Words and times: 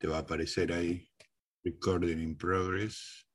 te 0.00 0.08
va 0.08 0.16
a 0.16 0.20
aparecer 0.20 0.72
ahí, 0.72 1.06
recording 1.62 2.18
in 2.18 2.36
progress, 2.36 3.28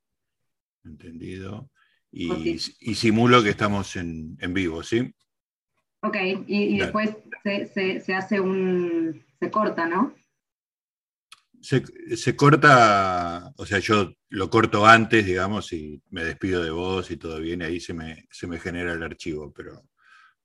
entendido. 0.83 1.69
Y, 2.11 2.57
simulo 2.95 3.43
que 3.43 3.49
estamos 3.49 3.95
en, 3.97 4.37
vivo, 4.49 4.81
¿sí? 4.81 5.13
Ok, 6.01 6.15
y, 6.47 6.79
después 6.79 7.15
se, 7.43 8.13
hace 8.15 8.39
un, 8.39 9.23
se 9.39 9.51
corta, 9.51 9.85
¿no? 9.85 10.15
Se, 11.61 12.35
corta, 12.35 13.53
o 13.57 13.65
sea, 13.65 13.79
yo 13.79 14.13
lo 14.29 14.49
corto 14.49 14.85
antes, 14.85 15.25
digamos, 15.25 15.71
y 15.73 16.01
me 16.09 16.23
despido 16.23 16.63
de 16.63 16.71
vos 16.71 17.11
y 17.11 17.17
todo 17.17 17.39
bien, 17.39 17.61
ahí 17.61 17.79
se 17.79 17.93
me, 17.93 18.25
se 18.31 18.47
me 18.47 18.59
genera 18.59 18.93
el 18.93 19.03
archivo, 19.03 19.51
pero 19.53 19.83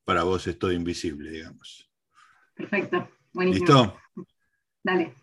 para 0.04 0.24
vos 0.24 0.46
es 0.46 0.58
todo 0.58 0.72
invisible, 0.72 1.30
digamos. 1.30 1.90
Perfecto, 2.54 3.08
buenísimo. 3.32 3.66
¿Listo? 3.66 4.26
Dale. 4.82 5.19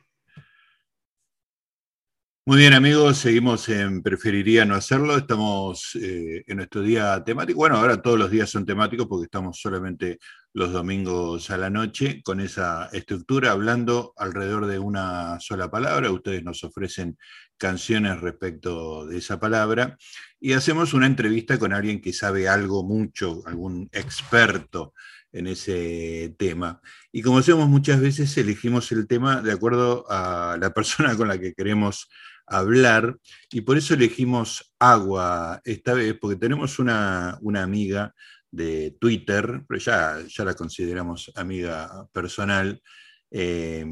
Muy 2.47 2.59
bien 2.59 2.73
amigos, 2.73 3.17
seguimos 3.17 3.67
en 3.67 4.01
Preferiría 4.01 4.63
no 4.63 4.75
hacerlo, 4.75 5.17
estamos 5.17 5.97
eh, 6.01 6.45
en 6.47 6.55
nuestro 6.55 6.81
día 6.81 7.21
temático, 7.25 7.57
bueno, 7.57 7.75
ahora 7.75 8.01
todos 8.01 8.17
los 8.17 8.31
días 8.31 8.49
son 8.49 8.65
temáticos 8.65 9.05
porque 9.05 9.25
estamos 9.25 9.59
solamente 9.59 10.17
los 10.53 10.71
domingos 10.71 11.49
a 11.49 11.57
la 11.57 11.69
noche 11.69 12.21
con 12.23 12.39
esa 12.39 12.87
estructura, 12.93 13.51
hablando 13.51 14.13
alrededor 14.15 14.67
de 14.67 14.79
una 14.79 15.37
sola 15.41 15.69
palabra, 15.69 16.09
ustedes 16.09 16.41
nos 16.41 16.63
ofrecen 16.63 17.17
canciones 17.57 18.21
respecto 18.21 19.05
de 19.05 19.17
esa 19.17 19.41
palabra. 19.41 19.97
Y 20.39 20.53
hacemos 20.53 20.93
una 20.93 21.05
entrevista 21.05 21.59
con 21.59 21.73
alguien 21.73 21.99
que 21.99 22.13
sabe 22.13 22.47
algo 22.47 22.81
mucho, 22.81 23.41
algún 23.45 23.89
experto 23.91 24.93
en 25.33 25.47
ese 25.47 26.33
tema. 26.37 26.79
Y 27.11 27.21
como 27.23 27.39
hacemos 27.39 27.67
muchas 27.67 27.99
veces, 27.99 28.37
elegimos 28.37 28.91
el 28.93 29.05
tema 29.05 29.41
de 29.41 29.51
acuerdo 29.51 30.05
a 30.09 30.57
la 30.61 30.73
persona 30.73 31.15
con 31.17 31.27
la 31.27 31.37
que 31.37 31.53
queremos 31.53 32.07
hablar 32.47 33.17
y 33.51 33.61
por 33.61 33.77
eso 33.77 33.93
elegimos 33.93 34.73
agua 34.79 35.61
esta 35.65 35.93
vez, 35.93 36.15
porque 36.19 36.37
tenemos 36.37 36.79
una, 36.79 37.39
amiga 37.55 38.13
de 38.49 38.95
Twitter, 38.99 39.63
pero 39.67 39.79
ya, 39.79 40.19
ya 40.27 40.45
la 40.45 40.53
consideramos 40.53 41.31
amiga 41.35 42.07
personal, 42.13 42.81
eh, 43.29 43.85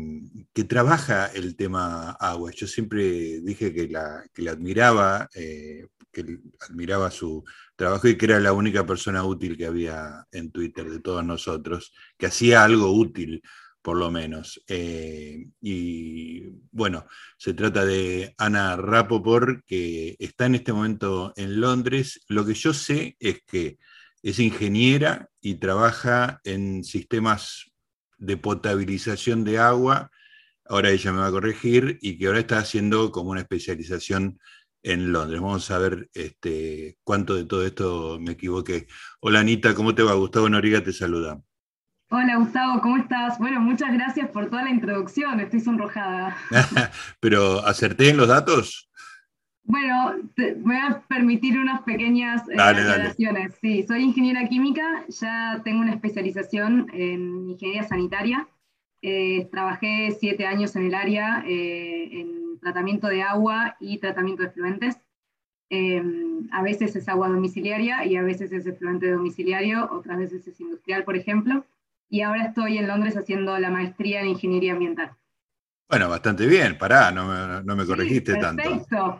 que 0.54 0.64
trabaja 0.64 1.28
el 1.28 1.56
tema 1.58 2.12
agua. 2.12 2.52
Yo 2.56 2.68
siempre 2.68 3.42
dije 3.42 3.74
que 3.74 3.88
la, 3.90 4.24
que 4.34 4.50
admiraba, 4.50 5.30
eh, 5.36 5.88
que 6.12 6.40
admiraba 6.62 7.12
su 7.12 7.44
trabajo 7.76 8.08
y 8.08 8.18
que 8.18 8.26
era 8.26 8.40
la 8.40 8.54
única 8.54 8.86
persona 8.86 9.26
útil 9.26 9.58
que 9.58 9.66
había 9.66 10.26
en 10.32 10.52
Twitter 10.52 10.90
de 10.90 11.02
todos 11.02 11.26
nosotros, 11.26 11.94
que 12.18 12.28
hacía 12.28 12.64
algo 12.64 12.94
útil 12.94 13.42
por 13.86 13.98
lo 13.98 14.10
menos. 14.10 14.60
Eh, 14.68 15.46
y 15.62 16.42
bueno, 16.72 17.06
se 17.38 17.54
trata 17.54 17.86
de 17.86 18.34
Ana 18.36 18.76
Rapoport, 18.78 19.64
que 19.68 20.16
está 20.18 20.48
en 20.48 20.56
este 20.56 20.74
momento 20.74 21.34
en 21.36 21.62
Londres. 21.62 22.26
Lo 22.28 22.44
que 22.48 22.56
yo 22.56 22.74
sé 22.74 23.16
es 23.20 23.44
que 23.46 23.78
es 24.24 24.40
ingeniera 24.40 25.30
y 25.40 25.60
trabaja 25.60 26.42
en 26.46 26.84
sistemas 26.84 27.72
de 28.18 28.38
potabilización 28.38 29.44
de 29.44 29.60
agua. 29.60 30.10
Ahora 30.66 30.90
ella 30.90 31.12
me 31.12 31.20
va 31.20 31.28
a 31.28 31.32
corregir 31.32 32.00
y 32.02 32.18
que 32.18 32.26
ahora 32.26 32.40
está 32.40 32.58
haciendo 32.58 33.12
como 33.12 33.30
una 33.30 33.42
especialización 33.42 34.40
en 34.82 35.12
Londres. 35.12 35.42
Vamos 35.42 35.70
a 35.70 35.78
ver 35.78 36.10
este, 36.16 36.98
cuánto 37.04 37.36
de 37.36 37.46
todo 37.46 37.64
esto 37.64 38.18
me 38.20 38.32
equivoqué. 38.32 38.88
Hola 39.20 39.42
Anita, 39.42 39.76
¿cómo 39.76 39.94
te 39.94 40.02
va? 40.02 40.16
Gustavo 40.16 40.50
Noriga 40.50 40.84
te 40.84 40.92
saluda. 40.92 41.40
Hola 42.18 42.38
Gustavo, 42.38 42.80
¿cómo 42.80 42.96
estás? 42.96 43.38
Bueno, 43.40 43.60
muchas 43.60 43.92
gracias 43.92 44.30
por 44.30 44.50
toda 44.50 44.64
la 44.64 44.70
introducción, 44.70 45.38
estoy 45.42 45.60
sonrojada. 45.60 46.38
Pero 47.20 47.60
acerté 47.66 48.08
en 48.10 48.16
los 48.16 48.30
datos. 48.30 48.90
Bueno, 49.64 50.16
te, 50.34 50.54
voy 50.54 50.78
a 50.78 51.04
permitir 51.10 51.60
unas 51.60 51.82
pequeñas 51.82 52.48
eh, 52.48 52.54
aclaraciones. 52.58 53.56
Sí, 53.60 53.84
soy 53.86 54.04
ingeniera 54.04 54.48
química, 54.48 55.04
ya 55.10 55.60
tengo 55.66 55.82
una 55.82 55.92
especialización 55.92 56.88
en 56.94 57.50
ingeniería 57.50 57.84
sanitaria. 57.84 58.48
Eh, 59.02 59.50
trabajé 59.52 60.16
siete 60.18 60.46
años 60.46 60.74
en 60.78 60.86
el 60.86 60.96
área 60.96 61.44
eh, 61.46 62.22
en 62.22 62.60
tratamiento 62.62 63.08
de 63.08 63.24
agua 63.24 63.76
y 63.82 63.98
tratamiento 63.98 64.44
de 64.44 64.48
efluentes. 64.48 64.96
a 66.52 66.62
veces 66.62 66.96
es 66.96 67.10
agua 67.10 67.28
domiciliaria 67.28 68.06
y 68.06 68.16
a 68.16 68.24
veces 68.24 68.54
es 68.54 68.66
efluente 68.66 69.12
domiciliario, 69.12 69.90
otras 69.92 70.18
veces 70.18 70.48
es 70.48 70.58
industrial, 70.62 71.04
por 71.04 71.18
ejemplo 71.18 71.66
y 72.10 72.22
ahora 72.22 72.46
estoy 72.46 72.78
en 72.78 72.88
Londres 72.88 73.16
haciendo 73.18 73.58
la 73.60 73.70
maestría 73.70 74.22
en 74.22 74.28
ingeniería 74.28 74.74
ambiental. 74.74 75.12
Bueno, 75.88 76.10
bastante 76.10 76.48
bien, 76.48 76.78
pará, 76.78 77.12
no, 77.12 77.62
no 77.62 77.76
me 77.76 77.86
corregiste 77.86 78.36
tanto. 78.36 78.64
Perfecto, 78.64 79.20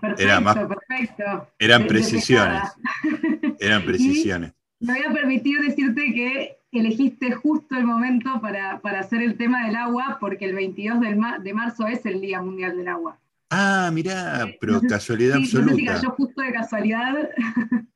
perfecto. 0.68 1.50
Eran 1.60 1.86
precisiones. 1.86 2.64
Eran 3.60 3.86
precisiones. 3.86 4.54
me 4.80 4.94
voy 4.94 5.04
a 5.04 5.14
permitir 5.14 5.62
decirte 5.62 6.12
que 6.14 6.58
elegiste 6.72 7.32
justo 7.32 7.76
el 7.76 7.86
momento 7.86 8.42
para, 8.42 8.82
hacer 9.00 9.22
el 9.22 9.38
tema 9.38 9.66
del 9.66 9.76
agua, 9.76 10.18
porque 10.20 10.46
el 10.46 10.56
22 10.56 11.00
de 11.44 11.54
marzo 11.54 11.88
es 11.88 12.06
el 12.06 12.20
Día 12.20 12.42
Mundial 12.42 12.76
del 12.76 12.88
Agua. 12.88 13.20
Ah, 13.50 13.92
mirá, 13.94 14.48
pero 14.60 14.82
casualidad 14.82 15.38
absoluta. 15.38 15.72
No 15.72 15.78
sé 15.78 15.82
si 15.82 15.86
cayó 15.86 16.10
justo 16.12 16.42
de 16.42 16.52
casualidad. 16.52 17.30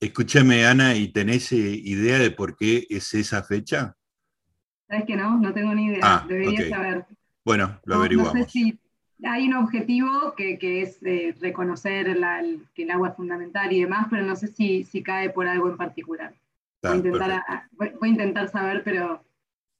Escúchame, 0.00 0.64
Ana, 0.64 0.94
¿y 0.94 1.08
tenés 1.08 1.52
eh, 1.52 1.56
idea 1.56 2.18
de 2.18 2.30
por 2.30 2.56
qué 2.56 2.86
es 2.88 3.12
esa 3.14 3.42
fecha? 3.42 3.96
¿Sabes 4.88 5.04
que 5.04 5.16
no? 5.16 5.38
No 5.38 5.52
tengo 5.52 5.74
ni 5.74 5.86
idea. 5.86 6.00
Ah, 6.02 6.26
Debería 6.26 6.68
saber. 6.68 7.06
Bueno, 7.44 7.78
lo 7.84 7.96
averiguamos. 7.96 8.34
No 8.34 8.42
sé 8.42 8.48
si 8.48 8.78
hay 9.24 9.48
un 9.48 9.54
objetivo 9.54 10.34
que, 10.36 10.82
es 10.82 10.98
eh, 11.02 11.34
reconocer 11.40 12.06
que 12.74 12.82
el 12.82 12.90
agua 12.90 13.08
es 13.08 13.16
fundamental 13.16 13.72
y 13.72 13.80
demás, 13.80 14.06
pero 14.10 14.22
no 14.22 14.36
sé 14.36 14.48
si, 14.48 14.84
si 14.84 15.02
cae 15.02 15.30
por 15.30 15.46
algo 15.46 15.68
en 15.68 15.76
particular. 15.76 16.34
voy, 16.82 16.92
a 16.92 18.06
intentar, 18.06 18.48
saber, 18.48 18.82
pero 18.84 19.24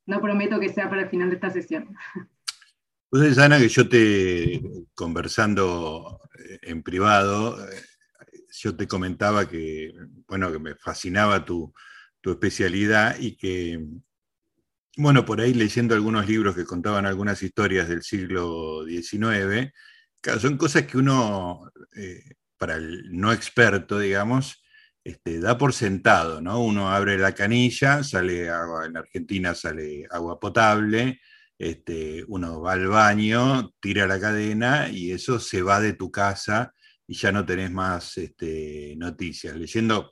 no 0.06 0.20
prometo 0.20 0.58
que 0.60 0.68
sea 0.68 0.88
para 0.88 1.02
el 1.02 1.08
final 1.08 1.30
de 1.30 1.36
esta 1.36 1.50
sesión. 1.50 1.96
Pues 3.10 3.38
Ana, 3.38 3.58
que 3.58 3.70
yo 3.70 3.88
te, 3.88 4.60
conversando 4.94 6.20
eh, 6.38 6.58
en 6.60 6.82
privado, 6.82 7.58
eh, 7.66 7.82
yo 8.52 8.76
te 8.76 8.86
comentaba 8.86 9.48
que, 9.48 9.94
bueno, 10.26 10.52
que 10.52 10.58
me 10.58 10.74
fascinaba 10.74 11.42
tu, 11.42 11.72
tu 12.20 12.32
especialidad 12.32 13.16
y 13.18 13.34
que 13.36 13.82
bueno, 14.98 15.24
por 15.24 15.40
ahí 15.40 15.54
leyendo 15.54 15.94
algunos 15.94 16.26
libros 16.26 16.56
que 16.56 16.64
contaban 16.64 17.06
algunas 17.06 17.40
historias 17.42 17.88
del 17.88 18.02
siglo 18.02 18.84
XIX, 18.84 19.72
son 20.40 20.56
cosas 20.56 20.82
que 20.86 20.98
uno, 20.98 21.70
eh, 21.94 22.34
para 22.56 22.74
el 22.74 23.04
no 23.12 23.32
experto, 23.32 24.00
digamos, 24.00 24.60
este, 25.04 25.38
da 25.38 25.56
por 25.56 25.72
sentado, 25.72 26.40
¿no? 26.40 26.60
Uno 26.60 26.90
abre 26.90 27.16
la 27.16 27.32
canilla, 27.32 28.02
sale 28.02 28.50
agua, 28.50 28.86
en 28.86 28.96
Argentina 28.96 29.54
sale 29.54 30.04
agua 30.10 30.40
potable, 30.40 31.20
este, 31.56 32.24
uno 32.26 32.60
va 32.60 32.72
al 32.72 32.88
baño, 32.88 33.72
tira 33.80 34.06
la 34.08 34.18
cadena 34.18 34.88
y 34.90 35.12
eso 35.12 35.38
se 35.38 35.62
va 35.62 35.80
de 35.80 35.92
tu 35.92 36.10
casa 36.10 36.74
y 37.06 37.14
ya 37.14 37.30
no 37.30 37.46
tenés 37.46 37.70
más 37.70 38.18
este, 38.18 38.94
noticias. 38.96 39.56
Leyendo 39.56 40.10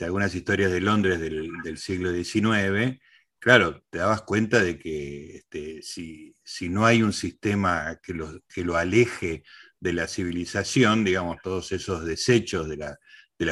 algunas 0.00 0.34
historias 0.34 0.70
de 0.70 0.80
Londres 0.82 1.20
del, 1.20 1.50
del 1.64 1.78
siglo 1.78 2.12
XIX, 2.12 3.00
claro, 3.40 3.82
te 3.90 3.98
dabas 3.98 4.22
cuenta 4.22 4.62
de 4.62 4.78
que 4.78 5.36
este, 5.36 5.82
si, 5.82 6.68
no 6.68 6.86
hay 6.86 7.02
un 7.02 7.12
sistema 7.12 7.98
que 8.02 8.14
lo, 8.14 8.40
que 8.48 8.64
lo, 8.64 8.76
aleje 8.76 9.42
de 9.80 9.92
la 9.94 10.06
civilización, 10.06 11.04
digamos, 11.04 11.38
todos 11.42 11.72
esos 11.72 12.04
desechos 12.04 12.68
de 12.68 12.76
la, 12.76 12.98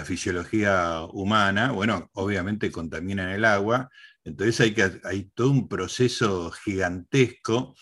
fisiología 0.04 1.00
humana, 1.12 1.72
bueno, 1.72 2.10
obviamente 2.12 2.70
contaminan 2.70 3.30
el 3.30 3.46
agua, 3.46 3.88
entonces 4.22 4.60
hay, 4.60 4.74
que, 4.74 5.00
hay 5.04 5.30
todo 5.34 5.50
un 5.50 5.66
proceso 5.66 6.50
gigantesco 6.50 7.74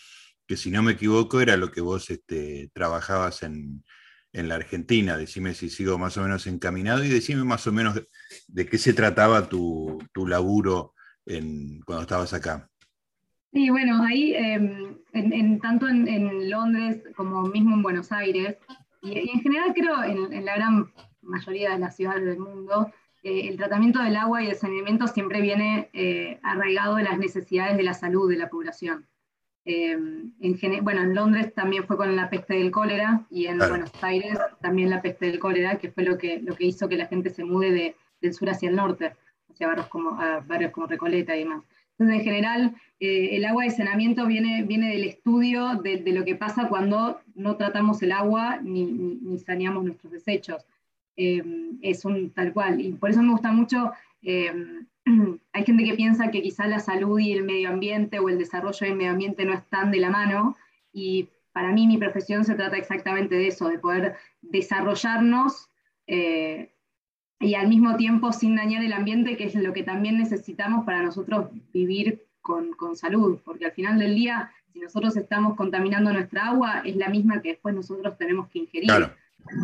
que 0.47 0.55
si 0.55 0.71
no 0.71 0.81
me 0.81 0.93
equivoco 0.93 1.41
era 1.41 1.57
lo 1.57 1.69
que 1.69 1.81
vos 1.81 2.09
este, 2.09 2.71
trabajabas 2.73 3.43
en, 3.43 3.83
la 4.31 4.55
Argentina. 4.55 5.17
Decime 5.17 5.55
si 5.55 5.69
sigo 5.69 5.97
más 5.97 6.15
o 6.17 6.21
menos 6.21 6.45
encaminado 6.45 7.03
y 7.03 7.09
decime 7.09 7.43
más 7.43 7.65
o 7.65 7.71
menos 7.71 7.99
de 8.47 8.65
qué 8.67 8.77
se 8.77 8.93
trataba 8.93 9.49
tu, 9.49 9.97
tu 10.13 10.27
laburo 10.27 10.93
cuando 11.85 12.01
estabas 12.01 12.33
acá? 12.33 12.69
Sí, 13.51 13.69
bueno, 13.69 14.03
ahí, 14.03 14.33
em, 14.33 14.97
en, 15.13 15.59
tanto 15.59 15.87
en, 15.87 16.49
Londres 16.49 17.03
como 17.15 17.43
mismo 17.43 17.75
en 17.75 17.83
Buenos 17.83 18.11
Aires, 18.11 18.57
y, 19.01 19.29
en 19.29 19.41
general 19.41 19.73
creo 19.73 20.03
en, 20.03 20.45
la 20.45 20.55
gran 20.55 20.91
mayoría 21.21 21.71
de 21.71 21.79
las 21.79 21.95
ciudades 21.95 22.25
del 22.25 22.39
mundo, 22.39 22.91
eh, 23.23 23.49
el 23.49 23.57
tratamiento 23.57 24.01
del 24.01 24.15
agua 24.15 24.43
y 24.43 24.47
el 24.47 24.55
saneamiento 24.55 25.07
siempre 25.07 25.41
viene 25.41 25.89
eh, 25.93 26.39
arraigado 26.43 26.95
de 26.95 27.03
las 27.03 27.17
necesidades 27.17 27.77
de 27.77 27.83
la 27.83 27.93
salud 27.93 28.29
de 28.29 28.37
la 28.37 28.49
población. 28.49 29.07
Em, 29.65 30.31
en, 30.39 30.83
bueno, 30.83 31.01
en 31.01 31.13
Londres 31.13 31.53
también 31.53 31.85
fue 31.85 31.97
con 31.97 32.15
la 32.15 32.29
peste 32.29 32.53
del 32.53 32.71
cólera 32.71 33.25
y 33.29 33.47
en 33.47 33.57
Buenos 33.57 33.91
Aires 34.01 34.37
también 34.61 34.89
la 34.89 35.01
peste 35.01 35.25
del 35.25 35.39
cólera, 35.39 35.77
que 35.77 35.91
fue 35.91 36.03
lo 36.03 36.17
que, 36.17 36.39
lo 36.41 36.55
que 36.55 36.65
hizo 36.65 36.87
que 36.87 36.95
la 36.95 37.07
gente 37.07 37.29
se 37.29 37.43
mude 37.43 37.95
del 38.21 38.33
sur 38.33 38.49
hacia 38.49 38.69
el 38.69 38.77
norte 38.77 39.13
barrios 39.59 39.87
como, 39.87 40.17
barrios 40.47 40.71
como 40.71 40.87
Recoleta 40.87 41.35
y 41.35 41.39
demás. 41.39 41.63
Entonces, 41.99 42.19
en 42.19 42.25
general, 42.25 42.75
eh, 42.99 43.29
el 43.35 43.45
agua 43.45 43.63
de 43.63 43.71
saneamiento 43.71 44.27
viene, 44.27 44.63
viene 44.63 44.91
del 44.91 45.03
estudio 45.03 45.75
de, 45.75 46.03
lo 46.05 46.23
que 46.25 46.35
pasa 46.35 46.67
cuando 46.67 47.21
no 47.33 47.57
tratamos 47.57 48.03
el 48.03 48.11
agua 48.11 48.59
ni, 48.61 49.37
saneamos 49.39 49.83
nuestros 49.83 50.11
desechos. 50.11 50.63
Eh, 51.15 51.43
es 51.81 52.05
un 52.05 52.29
tal 52.29 52.53
cual. 52.53 52.79
Y 52.79 52.93
por 52.93 53.09
eso 53.09 53.23
me 53.23 53.31
gusta 53.31 53.51
mucho, 53.51 53.91
eh, 54.21 54.51
hay 55.53 55.63
gente 55.63 55.83
que 55.83 55.95
piensa 55.95 56.29
que 56.29 56.43
quizá 56.43 56.67
la 56.67 56.79
salud 56.79 57.17
y 57.17 57.33
el 57.33 57.43
medio 57.43 57.69
ambiente 57.69 58.19
o 58.19 58.29
el 58.29 58.37
desarrollo 58.37 58.85
del 58.85 58.95
medio 58.95 59.11
ambiente 59.11 59.45
no 59.45 59.53
están 59.53 59.89
de 59.89 59.97
la 59.97 60.11
mano. 60.11 60.55
Y 60.93 61.29
para 61.51 61.71
mí 61.71 61.87
mi 61.87 61.97
profesión 61.97 62.45
se 62.45 62.53
trata 62.53 62.77
exactamente 62.77 63.33
de 63.33 63.47
eso, 63.47 63.69
de 63.69 63.79
poder 63.79 64.15
desarrollarnos 64.41 65.69
y 67.39 67.53
al 67.55 67.67
mismo 67.67 67.95
tiempo 67.97 68.33
sin 68.33 68.55
dañar 68.55 68.83
el 68.83 68.93
ambiente, 68.93 69.37
que 69.37 69.45
es 69.45 69.55
lo 69.55 69.73
que 69.73 69.83
también 69.83 70.17
necesitamos 70.17 70.85
para 70.85 71.03
nosotros 71.03 71.49
vivir 71.73 72.23
con, 72.41 72.71
con, 72.73 72.95
salud, 72.95 73.39
porque 73.43 73.65
al 73.65 73.73
final 73.73 73.99
del 73.99 74.15
día, 74.15 74.51
si 74.73 74.79
nosotros 74.79 75.15
estamos 75.17 75.55
contaminando 75.55 76.11
nuestra 76.11 76.47
agua, 76.47 76.81
es 76.85 76.95
la 76.95 77.09
misma 77.09 77.41
que 77.41 77.49
después 77.49 77.75
nosotros 77.75 78.17
tenemos 78.17 78.47
que 78.49 78.59
ingerir. 78.59 78.91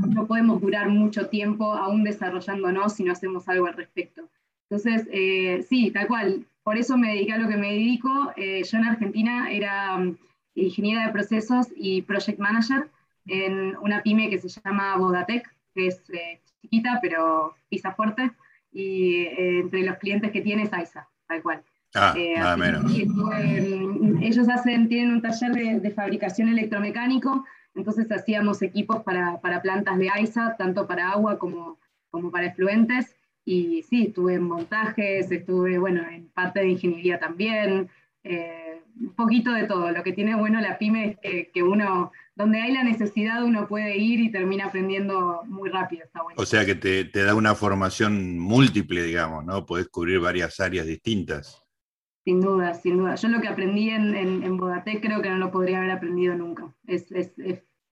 No 0.09 0.27
podemos 0.27 0.61
durar 0.61 0.89
mucho 0.89 1.27
tiempo 1.27 1.73
aún 1.73 2.03
desarrollándonos 2.03 2.93
si 2.93 3.03
no 3.03 3.11
hacemos 3.11 3.47
algo 3.49 3.67
al 3.67 3.73
respecto. 3.73 4.29
Entonces, 4.69 5.07
eh, 5.11 5.65
sí, 5.67 5.91
tal 5.91 6.07
cual. 6.07 6.45
Por 6.63 6.77
eso 6.77 6.97
me 6.97 7.09
dediqué 7.09 7.33
a 7.33 7.37
lo 7.37 7.49
que 7.49 7.57
me 7.57 7.73
dedico. 7.73 8.31
Eh, 8.37 8.63
yo 8.63 8.77
en 8.77 8.85
Argentina 8.85 9.51
era 9.51 9.95
um, 9.95 10.15
ingeniera 10.55 11.05
de 11.05 11.11
procesos 11.11 11.67
y 11.75 12.01
project 12.03 12.39
manager 12.39 12.89
en 13.25 13.75
una 13.81 14.01
pyme 14.01 14.29
que 14.29 14.39
se 14.39 14.47
llama 14.47 14.95
Bodatec, 14.97 15.53
que 15.73 15.87
es 15.87 16.01
eh, 16.09 16.39
chiquita, 16.63 16.99
pero 17.01 17.55
pisa 17.69 17.91
fuerte, 17.91 18.31
y 18.71 19.25
eh, 19.25 19.59
entre 19.59 19.83
los 19.83 19.97
clientes 19.97 20.31
que 20.31 20.41
tiene 20.41 20.63
es 20.63 20.73
AISA, 20.73 21.07
tal 21.27 21.43
cual. 21.43 21.61
Ah, 21.93 22.15
eh, 22.17 22.33
nada 22.37 22.57
menos. 22.57 22.91
ellos 22.91 24.49
hacen, 24.49 24.89
tienen 24.89 25.11
un 25.11 25.21
taller 25.21 25.81
de, 25.81 25.91
fabricación 25.91 26.49
electromecánico, 26.49 27.45
entonces 27.75 28.11
hacíamos 28.11 28.61
equipos 28.63 29.03
para, 29.03 29.39
para, 29.41 29.61
plantas 29.61 29.99
de 29.99 30.09
AISA, 30.09 30.55
tanto 30.57 30.87
para 30.87 31.11
agua 31.11 31.37
como, 31.37 31.77
como 32.09 32.31
para 32.31 32.47
efluentes, 32.47 33.15
y 33.45 33.83
sí, 33.83 34.07
estuve 34.07 34.35
en 34.35 34.43
montajes, 34.43 35.29
estuve, 35.29 35.77
bueno, 35.77 36.01
en 36.09 36.29
parte 36.29 36.61
de 36.61 36.69
ingeniería 36.69 37.19
también, 37.19 37.89
eh, 38.23 38.62
un 38.99 39.13
poquito 39.15 39.51
de 39.51 39.65
todo. 39.65 39.91
Lo 39.91 40.03
que 40.03 40.13
tiene 40.13 40.35
bueno 40.35 40.61
la 40.61 40.77
pyme 40.77 41.09
es 41.09 41.19
que, 41.19 41.51
que 41.53 41.63
uno 41.63 42.11
donde 42.35 42.61
hay 42.61 42.73
la 42.73 42.83
necesidad 42.83 43.43
uno 43.43 43.67
puede 43.67 43.97
ir 43.97 44.19
y 44.19 44.31
termina 44.31 44.65
aprendiendo 44.65 45.43
muy 45.45 45.69
rápido. 45.69 46.03
Está 46.05 46.23
bueno. 46.23 46.41
O 46.41 46.45
sea 46.45 46.65
que 46.65 46.75
te, 46.75 47.05
da 47.05 47.35
una 47.35 47.55
formación 47.55 48.39
múltiple, 48.39 49.03
digamos, 49.03 49.45
¿no? 49.45 49.65
Podés 49.65 49.87
cubrir 49.87 50.19
varias 50.19 50.59
áreas 50.59 50.87
distintas. 50.87 51.63
Sin 52.25 52.41
duda, 52.41 52.73
sin 52.73 52.97
duda. 52.97 53.15
Yo 53.15 53.27
lo 53.27 53.41
que 53.41 53.49
aprendí 53.49 53.89
en, 53.89 54.15
en, 54.15 54.57
creo 54.57 55.21
que 55.21 55.29
no 55.29 55.37
lo 55.37 55.51
podría 55.51 55.79
haber 55.79 55.91
aprendido 55.91 56.35
nunca. 56.35 56.73
Es, 56.87 57.11
es, 57.11 57.33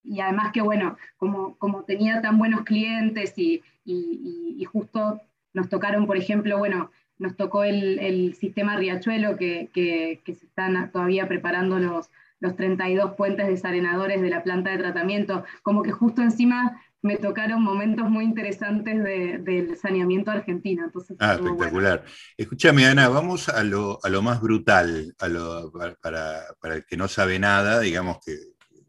y 0.04 0.20
además 0.20 0.52
que, 0.52 0.62
bueno, 0.62 0.98
como, 1.18 1.58
como 1.58 1.84
tenía 1.84 2.22
tan 2.22 2.38
buenos 2.38 2.64
clientes 2.64 3.34
y, 3.38 3.62
y, 3.86 4.64
justo 4.66 5.22
nos 5.54 5.70
tocaron, 5.70 6.08
por 6.08 6.18
ejemplo, 6.18 6.58
bueno, 6.58 6.92
nos 7.22 7.38
tocó 7.38 7.64
el, 7.64 8.00
el 8.00 8.36
sistema 8.36 8.76
Riachuelo, 8.78 9.38
que, 9.38 9.70
que, 9.72 10.22
que 10.26 10.34
se 10.34 10.48
están 10.48 10.92
todavía 10.92 11.28
preparando 11.28 11.78
los, 11.78 12.10
los 12.40 12.56
32 12.56 13.14
puentes 13.14 13.48
desarenadores 13.48 14.22
de 14.22 14.30
la 14.30 14.44
planta 14.44 14.72
de 14.72 14.80
tratamiento, 14.80 15.46
como 15.62 15.84
que 15.84 15.92
justo 15.92 16.24
encima 16.24 16.82
me 17.04 17.18
tocaron 17.18 17.62
momentos 17.62 18.10
muy 18.10 18.26
interesantes 18.26 19.04
del 19.04 19.78
saneamiento 19.78 20.32
argentino. 20.32 20.84
Entonces, 20.84 21.16
ah, 21.20 21.34
espectacular. 21.34 22.04
Escúchame, 22.38 22.86
Ana, 22.86 23.08
vamos 23.08 23.50
a 23.50 23.64
lo, 23.64 24.00
más 24.22 24.42
brutal, 24.42 25.14
a 25.20 25.28
lo, 25.28 25.72
para, 26.02 26.76
el 26.76 26.86
que 26.86 26.98
no 26.98 27.08
sabe 27.08 27.38
nada, 27.40 27.80
digamos 27.80 28.18
que 28.26 28.36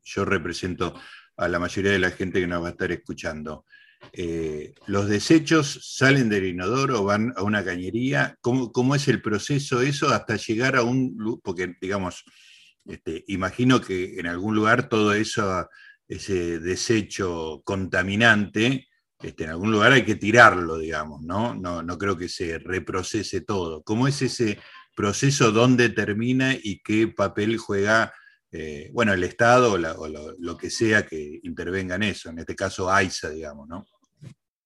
yo 0.05 0.25
represento 0.25 0.95
a 1.37 1.49
la 1.49 1.59
mayoría 1.59 1.93
de 1.93 1.99
la 1.99 2.11
gente 2.11 2.41
que 2.41 2.47
nos 2.47 2.63
va 2.63 2.69
a 2.69 2.73
estar 2.73 2.93
escuchando. 2.93 3.67
Eh, 4.13 4.75
¿Los 4.87 5.09
desechos 5.09 5.79
salen 5.97 6.29
del 6.29 6.47
inodoro, 6.47 7.05
van 7.05 7.33
a 7.37 7.43
una 7.43 7.65
cañería? 7.65 8.37
¿Cómo, 8.41 8.73
¿Cómo, 8.73 8.95
es 8.95 9.09
el 9.09 9.23
proceso 9.23 9.81
eso 9.81 10.09
hasta 10.09 10.37
llegar 10.37 10.77
a 10.77 10.83
un, 10.83 11.41
porque 11.43 11.77
digamos, 11.81 12.25
este, 12.85 13.25
imagino 13.29 13.81
que 13.81 14.19
en 14.19 14.27
algún 14.27 14.55
lugar 14.55 14.89
todo 14.89 15.15
eso, 15.15 15.69
ese 16.09 16.59
desecho 16.59 17.63
contaminante, 17.65 18.89
este, 19.23 19.45
en 19.45 19.51
algún 19.51 19.71
lugar 19.71 19.93
hay 19.93 20.05
que 20.05 20.17
tirarlo, 20.17 20.79
digamos, 20.79 21.23
¿no? 21.23 21.55
¿no? 21.55 21.83
No 21.83 21.97
creo 21.97 22.17
que 22.17 22.29
se 22.29 22.59
reprocese 22.59 23.41
todo. 23.41 23.83
¿Cómo 23.83 24.09
es 24.09 24.21
ese 24.21 24.59
proceso? 24.97 25.53
¿Dónde 25.53 25.91
termina 25.91 26.55
y 26.61 26.81
qué 26.83 27.09
papel 27.09 27.57
juega, 27.57 28.13
eh, 28.53 28.91
bueno, 28.93 29.15
el 29.15 29.25
Estado 29.25 29.73
o, 29.73 29.79
lo, 29.79 30.57
que 30.59 30.69
sea 30.69 31.07
que 31.07 31.41
intervenga 31.43 31.97
en 31.97 32.03
eso? 32.05 32.31
En 32.31 32.39
este 32.39 32.55
caso, 32.55 32.91
AISA, 32.91 33.31
digamos, 33.31 33.67
¿no? 33.67 33.87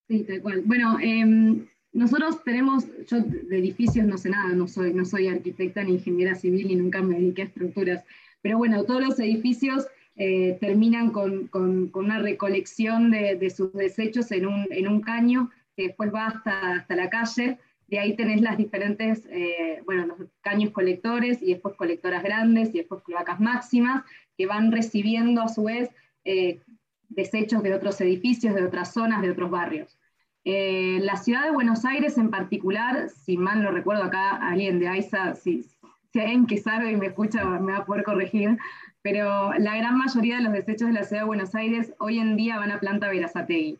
Sí, 0.08 0.24
tal 0.24 0.42
cual. 0.42 0.62
Bueno, 0.64 0.98
em, 1.00 1.66
nosotros 1.92 2.42
tenemos, 2.44 2.84
yo 3.08 3.20
de 3.20 3.58
edificios 3.58 4.06
no 4.06 4.18
sé 4.18 4.28
nada, 4.28 4.54
no 4.54 4.66
soy, 4.66 4.92
no 4.92 5.04
soy 5.04 5.28
arquitecta 5.28 5.84
ni 5.84 5.94
ingeniera 5.94 6.34
civil 6.34 6.70
y 6.70 6.76
nunca 6.76 7.00
me 7.00 7.14
dediqué 7.14 7.42
a 7.42 7.46
estructuras, 7.46 8.04
pero 8.42 8.58
bueno, 8.58 8.84
todos 8.84 9.02
los 9.02 9.18
edificios 9.20 9.86
eh, 10.16 10.58
terminan 10.60 11.10
con, 11.10 11.46
con, 11.48 11.90
una 11.94 12.18
recolección 12.18 13.10
de, 13.10 13.36
de, 13.36 13.50
sus 13.50 13.72
desechos 13.72 14.32
en 14.32 14.46
un, 14.46 14.66
en 14.70 14.88
un 14.88 15.00
caño 15.00 15.50
que 15.76 15.88
después 15.88 16.12
va 16.12 16.26
hasta, 16.26 16.72
hasta 16.72 16.96
la 16.96 17.10
calle. 17.10 17.58
De 17.88 17.98
ahí 17.98 18.16
tenés 18.16 18.40
las 18.40 18.56
diferentes, 18.56 19.24
eh, 19.30 19.80
bueno, 19.84 20.06
los 20.06 20.18
caños 20.40 20.70
colectores 20.72 21.40
y 21.42 21.52
después 21.52 21.76
colectoras 21.76 22.22
grandes 22.22 22.74
y 22.74 22.78
después 22.78 23.02
cloacas 23.02 23.40
máximas 23.40 24.04
que 24.36 24.46
van 24.46 24.72
recibiendo 24.72 25.42
a 25.42 25.48
su 25.48 25.64
vez 25.64 25.90
eh, 26.24 26.60
desechos 27.08 27.62
de 27.62 27.74
otros 27.74 28.00
edificios, 28.00 28.54
de 28.54 28.64
otras 28.64 28.92
zonas, 28.92 29.22
de 29.22 29.30
otros 29.30 29.50
barrios. 29.50 29.96
Eh, 30.44 30.98
la 31.02 31.16
ciudad 31.16 31.44
de 31.44 31.50
Buenos 31.50 31.84
Aires 31.84 32.18
en 32.18 32.30
particular, 32.30 33.08
si 33.08 33.36
mal 33.36 33.62
no 33.62 33.70
recuerdo 33.70 34.04
acá, 34.04 34.36
alguien 34.36 34.78
de 34.78 34.88
AISA, 34.88 35.34
si, 35.34 35.64
si 36.12 36.20
alguien 36.20 36.46
que 36.46 36.58
sabe 36.58 36.92
y 36.92 36.96
me 36.96 37.06
escucha 37.06 37.44
me 37.44 37.72
va 37.72 37.78
a 37.78 37.84
poder 37.84 38.04
corregir, 38.04 38.56
pero 39.02 39.52
la 39.54 39.76
gran 39.76 39.98
mayoría 39.98 40.36
de 40.36 40.42
los 40.42 40.52
desechos 40.52 40.88
de 40.88 40.94
la 40.94 41.04
ciudad 41.04 41.22
de 41.22 41.26
Buenos 41.26 41.54
Aires 41.54 41.92
hoy 41.98 42.18
en 42.18 42.36
día 42.36 42.58
van 42.58 42.70
a 42.70 42.80
planta 42.80 43.08
Verazategui, 43.08 43.78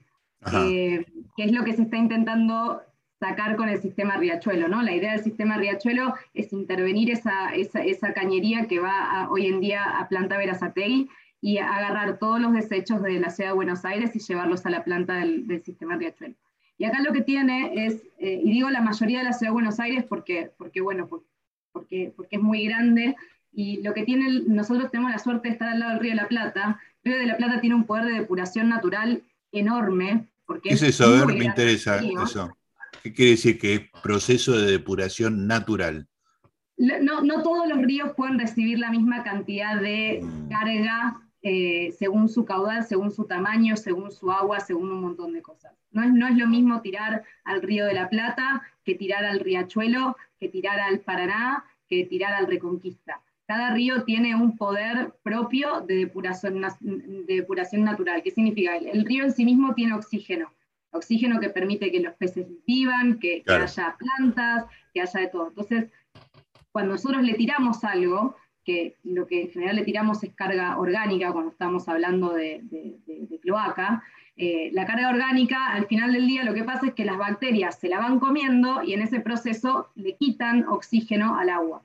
eh, 0.53 1.05
que 1.37 1.45
es 1.45 1.53
lo 1.53 1.65
que 1.65 1.75
se 1.75 1.83
está 1.83 1.97
intentando 1.97 2.83
sacar 3.29 3.57
con 3.57 3.69
el 3.69 3.81
sistema 3.81 4.17
Riachuelo, 4.17 4.69
¿no? 4.69 4.83
La 4.83 4.95
idea 4.95 5.13
del 5.13 5.25
sistema 5.25 5.57
Riachuelo 5.57 6.15
es 6.35 6.53
intervenir 6.53 7.11
esa, 7.11 7.55
esa, 7.55 8.13
cañería 8.13 8.67
que 8.67 8.79
va 8.79 9.29
hoy 9.31 9.47
en 9.47 9.61
día 9.61 9.83
a 9.83 10.09
planta 10.09 10.37
Verazategui 10.37 11.09
y 11.41 11.59
agarrar 11.59 12.19
todos 12.19 12.41
los 12.41 12.53
desechos 12.53 13.03
de 13.03 13.21
la 13.21 13.31
ciudad 13.31 13.51
de 13.51 13.57
Buenos 13.57 13.85
Aires 13.85 14.15
y 14.15 14.21
llevarlos 14.21 14.65
a 14.67 14.71
la 14.71 14.85
planta 14.85 15.15
del, 15.15 15.47
del 15.47 15.63
sistema 15.63 15.97
Riachuelo. 15.97 16.35
Y 16.79 16.85
acá 16.85 17.01
lo 17.03 17.13
que 17.13 17.23
tiene 17.23 17.87
es, 17.87 18.03
eh, 18.19 18.41
y 18.43 18.51
digo 18.51 18.71
la 18.71 18.81
mayoría 18.81 19.19
de 19.19 19.25
la 19.25 19.33
ciudad 19.33 19.51
de 19.51 19.55
Buenos 19.55 19.81
Aires 19.81 20.05
porque, 20.05 20.51
porque 20.59 20.81
bueno, 20.81 21.09
porque, 21.73 22.13
porque 22.17 22.37
es 22.37 22.43
muy 22.43 22.67
grande, 22.67 23.17
y 23.57 23.83
lo 23.83 23.95
que 23.95 24.05
tiene, 24.05 24.43
nosotros 24.47 24.91
tenemos 24.91 25.11
la 25.11 25.19
suerte 25.19 25.49
de 25.49 25.55
estar 25.55 25.69
al 25.69 25.81
lado 25.81 25.93
del 25.93 26.01
Río 26.01 26.11
de 26.11 26.17
la 26.17 26.29
Plata. 26.29 26.79
El 27.03 27.13
Río 27.13 27.21
de 27.21 27.27
la 27.27 27.37
Plata 27.39 27.61
tiene 27.63 27.75
un 27.75 27.85
poder 27.85 28.05
de 28.05 28.13
depuración 28.13 28.69
natural 28.69 29.23
enorme. 29.51 30.27
Porque 30.45 30.69
¿Qué 30.69 30.75
es, 30.75 30.83
eso? 30.83 31.07
A 31.07 31.25
ver, 31.25 31.39
me 31.39 31.45
interesa 31.47 31.99
eso. 31.99 32.55
¿Qué 33.03 33.13
quiere 33.13 33.31
decir 33.33 33.59
que 33.59 33.75
es 33.75 33.81
proceso 34.03 34.53
de 34.53 34.71
depuración 34.71 35.47
natural? 35.47 36.09
No, 36.77 37.23
no 37.23 37.43
todos 37.43 37.67
los 37.69 37.79
ríos 37.79 38.13
pueden 38.17 38.39
recibir 38.39 38.79
la 38.79 38.91
misma 38.91 39.23
cantidad 39.23 39.81
de 39.81 40.21
mm. 40.23 40.49
carga 40.49 41.21
eh, 41.43 41.93
según 41.97 42.29
su 42.29 42.45
caudal, 42.45 42.85
según 42.85 43.13
su 43.13 43.25
tamaño, 43.25 43.77
según 43.77 44.11
su 44.11 44.33
agua, 44.33 44.61
según 44.61 44.91
un 44.91 45.01
montón 45.01 45.33
de 45.33 45.43
cosas. 45.43 45.73
No 45.93 46.03
es, 46.03 46.13
no 46.13 46.27
es 46.27 46.37
lo 46.37 46.49
mismo 46.49 46.83
tirar 46.83 47.23
al 47.45 47.63
Río 47.63 47.87
de 47.87 47.95
la 47.95 48.09
Plata 48.09 48.63
que 48.85 48.95
tirar 48.95 49.25
al 49.25 49.41
Riachuelo, 49.41 50.17
que 50.39 50.49
tirar 50.49 50.81
al 50.81 51.01
Paraná, 51.01 51.65
que 51.89 52.05
tirar 52.05 52.35
al 52.35 52.47
Reconquista. 52.47 53.23
Cada 53.47 53.73
río 53.73 54.03
tiene 54.03 54.35
un 54.35 54.57
poder 54.57 55.13
propio 55.23 55.81
de 55.83 55.95
depuración, 55.99 56.61
de 56.81 57.35
depuración 57.37 57.85
natural. 57.85 58.23
¿Qué 58.25 58.33
significa? 58.33 58.77
El, 58.77 59.05
río 59.05 59.23
en 59.23 59.33
sí 59.33 59.45
mismo 59.45 59.73
tiene 59.75 59.95
oxígeno. 59.95 60.53
Oxígeno 60.97 61.41
que 61.41 61.51
permite 61.51 61.91
que 61.91 62.01
los 62.01 62.15
peces 62.15 62.47
vivan, 62.67 63.19
que, 63.19 63.43
que 63.43 63.53
haya 63.53 63.97
plantas, 63.99 64.67
que 64.93 65.01
haya 65.01 65.21
de 65.21 65.29
todo. 65.29 65.49
Entonces, 65.49 65.91
cuando 66.73 66.93
nosotros 66.93 67.23
le 67.23 67.35
tiramos 67.35 67.85
algo, 67.85 68.37
que 68.67 68.97
lo 69.05 69.27
que 69.27 69.43
en 69.43 69.51
general 69.51 69.77
le 69.77 69.85
tiramos 69.85 70.23
es 70.25 70.35
carga 70.35 70.77
orgánica 70.79 71.33
cuando 71.33 71.53
estamos 71.53 71.89
hablando 71.89 72.35
de, 72.35 72.63
cloaca. 73.41 74.03
Eh, 74.37 74.71
la 74.73 74.85
carga 74.85 75.09
orgánica, 75.09 75.73
al 75.73 75.87
final 75.87 76.13
del 76.13 76.27
día, 76.27 76.45
lo 76.45 76.53
que 76.53 76.65
pasa 76.65 76.89
es 76.89 76.95
que 76.95 77.05
las 77.05 77.17
bacterias 77.17 77.79
se 77.79 77.89
la 77.89 78.01
van 78.01 78.19
comiendo 78.19 78.83
y 78.83 78.93
en 78.93 79.01
ese 79.03 79.21
proceso 79.21 79.89
le 79.95 80.17
quitan 80.17 80.67
oxígeno 80.69 81.39
al 81.39 81.49
agua. 81.49 81.83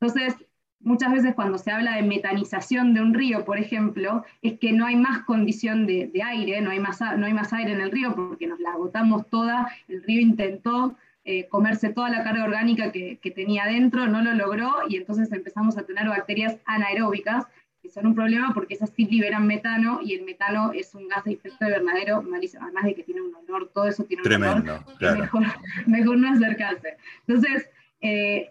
Entonces, 0.00 0.36
muchas 0.84 1.12
veces 1.12 1.34
cuando 1.34 1.58
se 1.58 1.70
habla 1.70 1.96
de 1.96 2.02
metanización 2.02 2.94
de 2.94 3.00
un 3.00 3.14
río, 3.14 3.44
por 3.44 3.58
ejemplo, 3.58 4.24
es 4.42 4.58
que 4.58 4.72
no 4.72 4.86
hay 4.86 4.96
más 4.96 5.22
condición 5.24 5.86
de, 5.86 6.10
aire, 6.24 6.60
no 6.60 6.70
hay 6.70 6.80
más, 6.80 7.00
no 7.16 7.26
hay 7.26 7.32
más 7.32 7.52
aire 7.52 7.72
en 7.72 7.80
el 7.80 7.90
río 7.90 8.14
porque 8.14 8.46
nos 8.46 8.60
la 8.60 8.72
agotamos 8.72 9.28
toda, 9.28 9.70
el 9.88 10.02
río 10.02 10.20
intentó 10.20 10.96
eh, 11.24 11.46
comerse 11.48 11.90
toda 11.90 12.10
la 12.10 12.24
carga 12.24 12.44
orgánica 12.44 12.90
que, 12.90 13.32
tenía 13.34 13.66
dentro, 13.66 14.06
no 14.06 14.22
lo 14.22 14.34
logró 14.34 14.72
y 14.88 14.96
entonces 14.96 15.32
empezamos 15.32 15.78
a 15.78 15.84
tener 15.84 16.08
bacterias 16.08 16.58
anaeróbicas, 16.64 17.46
que 17.80 17.88
son 17.88 18.06
un 18.06 18.14
problema 18.14 18.52
porque 18.54 18.74
esas 18.74 18.90
sí 18.90 19.06
liberan 19.06 19.46
metano 19.46 20.00
y 20.02 20.14
el 20.14 20.24
metano 20.24 20.72
es 20.72 20.94
un 20.94 21.08
gas 21.08 21.24
de 21.24 21.32
efecto 21.32 21.64
invernadero 21.64 22.22
malísimo, 22.22 22.64
además 22.64 22.84
de 22.84 22.94
que 22.94 23.02
tiene 23.02 23.22
un 23.22 23.34
olor, 23.34 23.70
todo 23.72 23.86
eso 23.86 24.04
tiene 24.04 24.22
un 24.24 24.42
olor, 24.42 24.64
mejor, 25.00 25.42
mejor, 25.86 26.16
no 26.16 26.28
acercarse. 26.30 26.96
Entonces, 27.26 27.68
eh, 28.00 28.50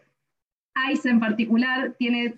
ICE 0.92 1.10
en 1.10 1.20
particular 1.20 1.96
tiene 1.98 2.36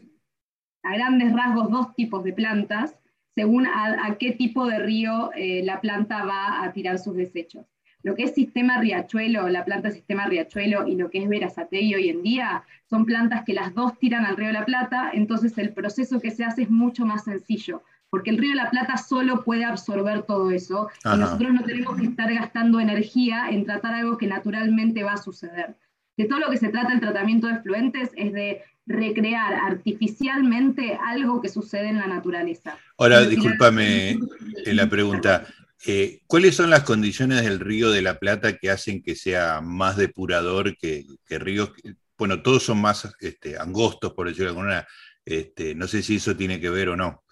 a 0.84 0.94
grandes 0.94 1.34
rasgos 1.34 1.70
dos 1.70 1.96
tipos 1.96 2.24
de 2.24 2.34
plantas, 2.34 2.98
según 3.36 3.66
a, 3.66 4.18
qué 4.20 4.32
tipo 4.32 4.68
de 4.68 4.80
río 4.80 5.32
eh, 5.36 5.62
la 5.64 5.82
planta 5.82 6.24
va 6.26 6.64
a 6.64 6.72
tirar 6.74 7.00
sus 7.00 7.16
desechos 7.16 7.66
lo 8.04 8.16
que 8.16 8.24
es 8.24 8.36
sistema 8.36 8.80
riachuelo, 8.80 9.48
la 9.50 9.66
planta 9.66 9.90
sistema 9.90 10.28
riachuelo 10.28 10.88
y 10.88 10.96
lo 10.96 11.10
que 11.10 11.24
es 11.24 11.30
Verazategui 11.30 11.96
hoy 11.96 12.10
en 12.10 12.22
día, 12.22 12.64
son 12.90 13.06
plantas 13.06 13.44
que 13.46 13.54
las 13.54 13.74
dos 13.74 13.98
tiran 13.98 14.26
al 14.26 14.38
río 14.38 14.48
de 14.48 14.54
la 14.54 14.66
Plata, 14.66 15.10
entonces 15.14 15.58
el 15.58 15.74
proceso 15.74 16.20
que 16.20 16.32
se 16.32 16.44
hace 16.44 16.64
es 16.64 16.70
mucho 16.70 17.06
más 17.06 17.24
sencillo, 17.24 17.82
porque 18.10 18.30
el 18.30 18.38
río 18.38 18.52
de 18.52 18.58
la 18.58 18.70
Plata 18.70 18.98
solo 18.98 19.44
puede 19.44 19.64
absorber 19.64 20.24
todo 20.24 20.52
eso 20.52 20.90
y 21.06 21.18
nosotros 21.18 21.54
no 21.54 21.64
tenemos 21.64 21.96
que 21.96 22.06
estar 22.06 22.32
gastando 22.32 22.80
energía 22.80 23.48
en 23.50 23.66
tratar 23.66 23.96
algo 23.96 24.18
que 24.18 24.28
naturalmente 24.28 25.04
va 25.04 25.14
a 25.14 25.18
suceder. 25.18 25.76
De 26.18 26.26
todo 26.26 26.40
lo 26.40 26.50
que 26.50 26.58
se 26.58 26.70
trata 26.70 26.94
el 26.94 27.00
tratamiento 27.00 27.48
de 27.48 27.54
efluentes 27.54 28.12
es 28.16 28.34
de 28.34 28.64
recrear 28.86 29.54
artificialmente 29.54 31.00
algo 31.04 31.42
que 31.42 31.50
sucede 31.50 31.88
en 31.88 31.98
la 31.98 32.08
naturaleza. 32.08 32.78
Ahora, 32.98 33.22
discúlpame 33.26 34.20
la 34.66 34.90
pregunta. 34.90 35.46
Eh, 35.86 36.22
¿Cuáles 36.28 36.56
son 36.56 36.70
las 36.70 36.84
condiciones 36.84 37.44
del 37.44 37.60
río 37.60 37.92
de 37.92 38.02
la 38.02 38.18
Plata 38.20 38.58
que 38.58 38.70
hacen 38.70 39.02
que 39.02 39.16
sea 39.16 39.62
más 39.62 39.98
depurador 39.98 40.78
que, 40.78 41.06
ríos? 41.30 41.72
Bueno, 42.18 42.42
todos 42.42 42.64
son 42.64 42.80
más 42.80 43.14
este, 43.20 43.58
angostos, 43.58 44.14
por 44.14 44.28
decirlo 44.28 44.46
de 44.46 44.50
alguna 44.50 44.68
manera. 44.68 44.88
Este, 45.26 45.76
no 45.76 45.88
sé 45.88 46.02
si 46.02 46.18
eso 46.18 46.36
tiene 46.36 46.60
que 46.60 46.70
ver 46.70 46.90
o 46.90 46.96
no. 46.96 47.24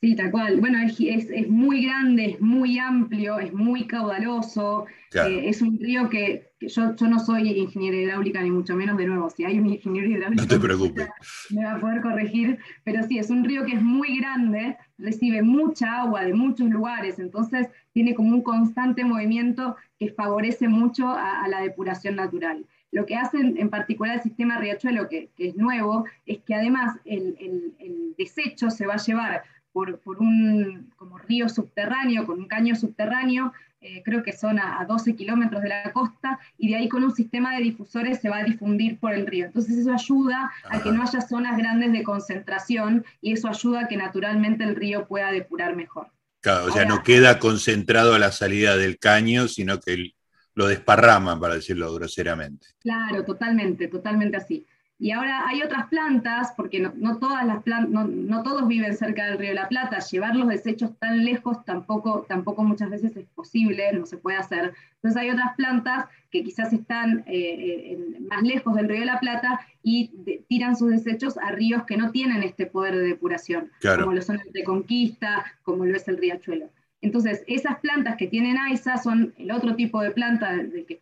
Sí, 0.00 0.16
tal 0.16 0.30
cual. 0.30 0.60
Bueno, 0.60 0.78
es, 0.80 1.48
muy 1.48 1.84
grande, 1.84 2.30
es 2.30 2.40
muy 2.40 2.78
amplio, 2.78 3.38
es 3.38 3.52
muy 3.52 3.86
caudaloso. 3.86 4.86
Eh, 5.12 5.42
es 5.44 5.60
un 5.60 5.78
río 5.78 6.08
que, 6.08 6.52
yo, 6.60 6.94
no 7.06 7.18
soy 7.18 7.50
ingeniera 7.50 7.98
hidráulica, 7.98 8.40
ni 8.40 8.50
mucho 8.50 8.74
menos, 8.76 8.96
de 8.96 9.06
nuevo, 9.06 9.28
si 9.28 9.44
hay 9.44 9.58
un 9.58 9.66
ingeniero 9.66 10.08
hidráulico, 10.08 10.42
no 10.42 10.48
te 10.48 10.58
preocupes. 10.58 11.06
me 11.50 11.64
va 11.64 11.74
a 11.74 11.80
poder 11.80 12.00
corregir, 12.00 12.58
pero 12.82 13.02
sí, 13.06 13.18
es 13.18 13.28
un 13.28 13.44
río 13.44 13.66
que 13.66 13.74
es 13.74 13.82
muy 13.82 14.18
grande, 14.18 14.78
recibe 14.96 15.42
mucha 15.42 16.00
agua 16.00 16.24
de 16.24 16.32
muchos 16.32 16.70
lugares, 16.70 17.18
entonces 17.18 17.68
tiene 17.92 18.14
como 18.14 18.30
un 18.30 18.42
constante 18.42 19.04
movimiento 19.04 19.76
que 19.98 20.12
favorece 20.12 20.66
mucho 20.68 21.10
a, 21.10 21.46
la 21.48 21.60
depuración 21.60 22.16
natural. 22.16 22.64
Lo 22.90 23.04
que 23.04 23.16
hace 23.16 23.38
en, 23.38 23.68
particular 23.68 24.16
el 24.16 24.22
sistema 24.22 24.58
Riachuelo, 24.58 25.08
que, 25.08 25.28
que, 25.36 25.48
es 25.48 25.56
nuevo, 25.56 26.06
es 26.24 26.38
que 26.38 26.54
además 26.54 26.96
el, 27.04 27.36
el 27.38 28.14
desecho 28.16 28.70
se 28.70 28.86
va 28.86 28.94
a 28.94 29.04
llevar 29.04 29.42
por, 29.72 30.00
un 30.18 30.90
como 30.96 31.18
río 31.18 31.48
subterráneo, 31.48 32.26
con 32.26 32.38
un 32.38 32.48
caño 32.48 32.74
subterráneo, 32.74 33.52
eh, 33.80 34.02
creo 34.04 34.22
que 34.22 34.32
son 34.32 34.58
a, 34.58 34.84
12 34.86 35.16
kilómetros 35.16 35.62
de 35.62 35.68
la 35.70 35.92
costa, 35.92 36.38
y 36.58 36.68
de 36.68 36.76
ahí 36.76 36.88
con 36.88 37.02
un 37.02 37.14
sistema 37.14 37.56
de 37.56 37.62
difusores 37.62 38.20
se 38.20 38.28
va 38.28 38.38
a 38.38 38.44
difundir 38.44 38.98
por 38.98 39.14
el 39.14 39.26
río. 39.26 39.46
Entonces 39.46 39.78
eso 39.78 39.92
ayuda 39.92 40.50
a 40.68 40.82
que 40.82 40.92
no 40.92 41.02
haya 41.02 41.20
zonas 41.20 41.56
grandes 41.56 41.92
de 41.92 42.02
concentración 42.02 43.04
y 43.20 43.32
eso 43.32 43.48
ayuda 43.48 43.80
a 43.80 43.88
que 43.88 43.96
naturalmente 43.96 44.64
el 44.64 44.76
río 44.76 45.06
pueda 45.06 45.32
depurar 45.32 45.76
mejor. 45.76 46.08
Claro, 46.40 46.66
o 46.66 46.70
sea, 46.70 46.86
no 46.86 47.02
queda 47.02 47.38
concentrado 47.38 48.14
a 48.14 48.18
la 48.18 48.32
salida 48.32 48.76
del 48.76 48.98
caño, 48.98 49.46
sino 49.46 49.78
que 49.78 50.14
lo 50.54 50.66
desparraman, 50.66 51.38
para 51.38 51.54
decirlo 51.54 51.92
groseramente. 51.94 52.66
Claro, 52.80 53.24
totalmente, 53.24 53.88
totalmente 53.88 54.36
así. 54.36 54.66
Y 55.00 55.12
ahora 55.12 55.48
hay 55.48 55.62
otras 55.62 55.86
plantas, 55.88 56.52
porque 56.54 56.78
no, 56.78 57.16
todas 57.16 57.46
las 57.46 57.62
plantas, 57.62 58.06
no, 58.06 58.42
todos 58.42 58.68
viven 58.68 58.94
cerca 58.94 59.24
del 59.24 59.38
río 59.38 59.48
de 59.48 59.54
la 59.54 59.68
Plata, 59.68 59.98
llevar 60.00 60.36
los 60.36 60.48
desechos 60.48 60.90
tan 60.98 61.24
lejos 61.24 61.64
tampoco, 61.64 62.26
tampoco 62.28 62.62
muchas 62.64 62.90
veces 62.90 63.16
es 63.16 63.24
posible, 63.28 63.94
no 63.94 64.04
se 64.04 64.18
puede 64.18 64.36
hacer. 64.36 64.74
Entonces 64.96 65.18
hay 65.18 65.30
otras 65.30 65.56
plantas 65.56 66.04
que 66.30 66.44
quizás 66.44 66.74
están 66.74 67.20
eh, 67.20 67.32
eh, 67.32 68.18
más 68.28 68.42
lejos 68.42 68.74
del 68.74 68.90
río 68.90 69.00
de 69.00 69.06
la 69.06 69.20
Plata 69.20 69.60
y 69.82 70.08
tiran 70.48 70.76
sus 70.76 70.90
desechos 70.90 71.38
a 71.38 71.50
ríos 71.50 71.84
que 71.84 71.96
no 71.96 72.10
tienen 72.10 72.42
este 72.42 72.66
poder 72.66 72.94
de 72.94 73.04
depuración, 73.04 73.70
como 73.82 74.12
lo 74.12 74.20
son 74.20 74.38
el 74.44 74.52
de 74.52 74.64
Conquista, 74.64 75.46
como 75.62 75.86
lo 75.86 75.96
es 75.96 76.06
el 76.08 76.18
riachuelo. 76.18 76.68
Entonces, 77.02 77.42
esas 77.46 77.78
plantas 77.78 78.16
que 78.16 78.26
tienen 78.26 78.58
AISA 78.58 78.98
son 78.98 79.32
el 79.38 79.52
otro 79.52 79.74
tipo 79.74 80.02
de 80.02 80.10
planta 80.10 80.52
del 80.52 80.84
que, 80.84 81.00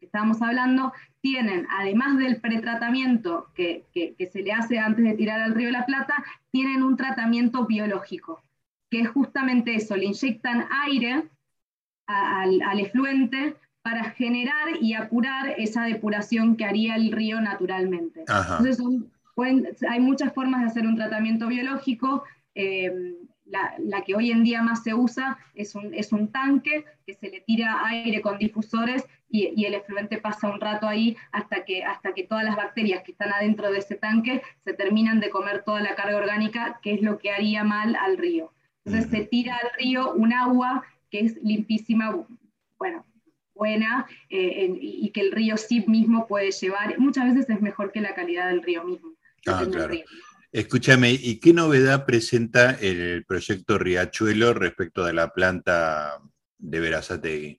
estábamos 0.00 0.40
hablando, 0.40 0.92
tienen, 1.20 1.66
además 1.70 2.16
del 2.18 2.40
pretratamiento 2.40 3.48
que, 3.54 3.84
se 3.92 4.42
le 4.42 4.52
hace 4.52 4.78
antes 4.78 5.04
de 5.04 5.14
tirar 5.14 5.40
al 5.40 5.54
río 5.54 5.66
de 5.66 5.72
la 5.72 5.86
Plata, 5.86 6.14
tienen 6.52 6.82
un 6.82 6.96
tratamiento 6.96 7.66
biológico, 7.66 8.40
que 8.88 9.00
es 9.00 9.08
justamente 9.08 9.74
eso, 9.74 9.96
le 9.96 10.04
inyectan 10.04 10.66
aire 10.84 11.24
al, 12.06 12.78
efluente 12.78 13.56
para 13.82 14.10
generar 14.10 14.76
y 14.80 14.94
apurar 14.94 15.54
esa 15.58 15.84
depuración 15.84 16.56
que 16.56 16.64
haría 16.64 16.94
el 16.94 17.10
río 17.10 17.40
naturalmente. 17.40 18.20
Entonces, 18.20 18.78
hay 19.88 19.98
muchas 19.98 20.32
formas 20.34 20.60
de 20.60 20.66
hacer 20.68 20.86
un 20.86 20.94
tratamiento 20.94 21.48
biológico. 21.48 22.22
Eh, 22.54 23.16
la, 23.78 24.02
que 24.02 24.14
hoy 24.14 24.30
en 24.30 24.44
día 24.44 24.62
más 24.62 24.82
se 24.82 24.94
usa 24.94 25.38
es 25.54 25.74
un, 25.74 25.92
es 25.94 26.12
un 26.12 26.28
tanque 26.28 26.84
que 27.06 27.14
se 27.14 27.28
le 27.28 27.40
tira 27.40 27.84
aire 27.86 28.20
con 28.22 28.38
difusores 28.38 29.04
y, 29.28 29.64
el 29.64 29.74
efluente 29.74 30.18
pasa 30.18 30.48
un 30.48 30.60
rato 30.60 30.86
ahí 30.86 31.16
hasta 31.32 31.64
que, 31.64 31.84
hasta 31.84 32.12
que 32.12 32.24
todas 32.24 32.44
las 32.44 32.56
bacterias 32.56 33.02
que 33.02 33.12
están 33.12 33.32
adentro 33.32 33.70
de 33.70 33.78
ese 33.78 33.94
tanque 33.94 34.42
se 34.64 34.74
terminan 34.74 35.20
de 35.20 35.30
comer 35.30 35.62
toda 35.64 35.80
la 35.80 35.94
carga 35.94 36.18
orgánica, 36.18 36.80
que 36.82 36.94
es 36.94 37.02
lo 37.02 37.18
que 37.18 37.30
haría 37.30 37.64
mal 37.64 37.96
al 37.96 38.18
río. 38.18 38.52
Entonces 38.84 39.10
se 39.10 39.24
tira 39.24 39.56
al 39.56 39.70
río 39.78 40.12
un 40.12 40.32
agua 40.32 40.84
que 41.10 41.20
es 41.20 41.42
limpísima, 41.42 42.26
bueno, 42.78 43.06
buena, 43.54 44.06
eh, 44.28 44.76
y 44.80 45.10
que 45.10 45.20
el 45.20 45.32
río 45.32 45.56
sí 45.56 45.84
mismo 45.86 46.26
puede 46.26 46.50
llevar. 46.50 46.98
Muchas 46.98 47.26
veces 47.34 47.48
es 47.48 47.62
mejor 47.62 47.92
que 47.92 48.00
la 48.00 48.14
calidad 48.14 48.48
del 48.48 48.62
río 48.62 48.84
mismo. 48.84 49.12
Ah, 49.46 49.64
claro. 49.70 49.94
Escúchame, 50.52 51.12
¿y 51.12 51.40
qué 51.40 51.54
novedad 51.54 52.04
presenta 52.04 52.72
el 52.72 53.24
proyecto 53.24 53.78
Riachuelo 53.78 54.52
respecto 54.52 55.02
de 55.02 55.14
la 55.14 55.32
planta 55.32 56.20
de 56.58 56.78
Verazategui? 56.78 57.58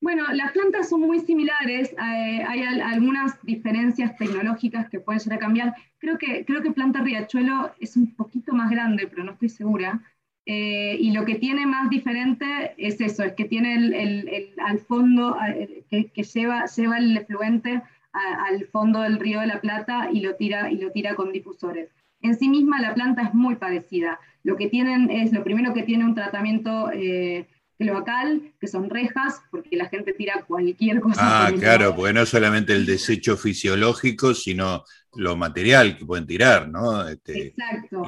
Bueno, 0.00 0.24
las 0.32 0.52
plantas 0.52 0.88
son 0.88 1.02
muy 1.02 1.20
similares, 1.20 1.92
eh, 1.92 2.44
hay 2.48 2.62
algunas 2.62 3.38
diferencias 3.42 4.16
tecnológicas 4.16 4.88
que 4.88 5.00
pueden 5.00 5.20
llegar 5.20 5.36
a 5.36 5.40
cambiar. 5.40 5.74
Creo 5.98 6.16
que, 6.16 6.46
creo 6.46 6.62
que 6.62 6.70
Planta 6.70 7.02
Riachuelo 7.02 7.74
es 7.78 7.94
un 7.96 8.14
poquito 8.14 8.54
más 8.54 8.70
grande, 8.70 9.06
pero 9.06 9.24
no 9.24 9.32
estoy 9.32 9.50
segura. 9.50 10.00
Eh, 10.46 10.96
y 10.98 11.10
lo 11.10 11.26
que 11.26 11.34
tiene 11.34 11.66
más 11.66 11.90
diferente 11.90 12.74
es 12.78 13.00
eso, 13.02 13.22
es 13.22 13.34
que 13.34 13.44
tiene 13.44 13.74
el, 13.74 14.54
al 14.64 14.78
fondo, 14.78 15.36
eh, 15.46 15.84
que, 15.90 16.22
lleva, 16.22 16.64
lleva 16.66 16.98
el 16.98 17.16
efluente 17.16 17.82
al 18.16 18.66
fondo 18.66 19.02
del 19.02 19.18
río 19.18 19.40
de 19.40 19.46
la 19.46 19.60
Plata 19.60 20.08
y 20.12 20.20
lo, 20.20 20.34
tira, 20.36 20.70
y 20.70 20.78
lo 20.78 20.90
tira 20.90 21.14
con 21.14 21.32
difusores. 21.32 21.90
En 22.22 22.38
sí 22.38 22.48
misma 22.48 22.80
la 22.80 22.94
planta 22.94 23.22
es 23.22 23.34
muy 23.34 23.56
parecida. 23.56 24.18
Lo 24.42 24.56
que 24.56 24.68
tienen 24.68 25.10
es, 25.10 25.32
lo 25.32 25.44
primero 25.44 25.74
que 25.74 25.82
tiene 25.82 26.04
un 26.04 26.14
tratamiento 26.14 26.90
eh, 26.92 27.46
cloacal, 27.78 28.52
que 28.58 28.66
son 28.66 28.88
rejas, 28.88 29.42
porque 29.50 29.76
la 29.76 29.88
gente 29.88 30.12
tira 30.12 30.44
cualquier 30.46 31.00
cosa. 31.00 31.46
Ah, 31.46 31.52
claro, 31.52 31.94
porque 31.94 32.12
no 32.12 32.24
solamente 32.24 32.72
el 32.72 32.86
desecho 32.86 33.36
fisiológico, 33.36 34.34
sino 34.34 34.84
lo 35.14 35.36
material 35.36 35.96
que 35.96 36.06
pueden 36.06 36.26
tirar, 36.26 36.68
¿no? 36.68 37.06
Este, 37.06 37.48
Exacto. 37.48 38.04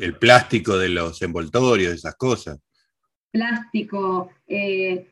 el 0.00 0.16
plástico 0.16 0.78
de 0.78 0.90
los 0.90 1.20
envoltorios, 1.22 1.94
esas 1.94 2.14
cosas. 2.14 2.58
Plástico, 3.30 4.30
eh, 4.46 5.06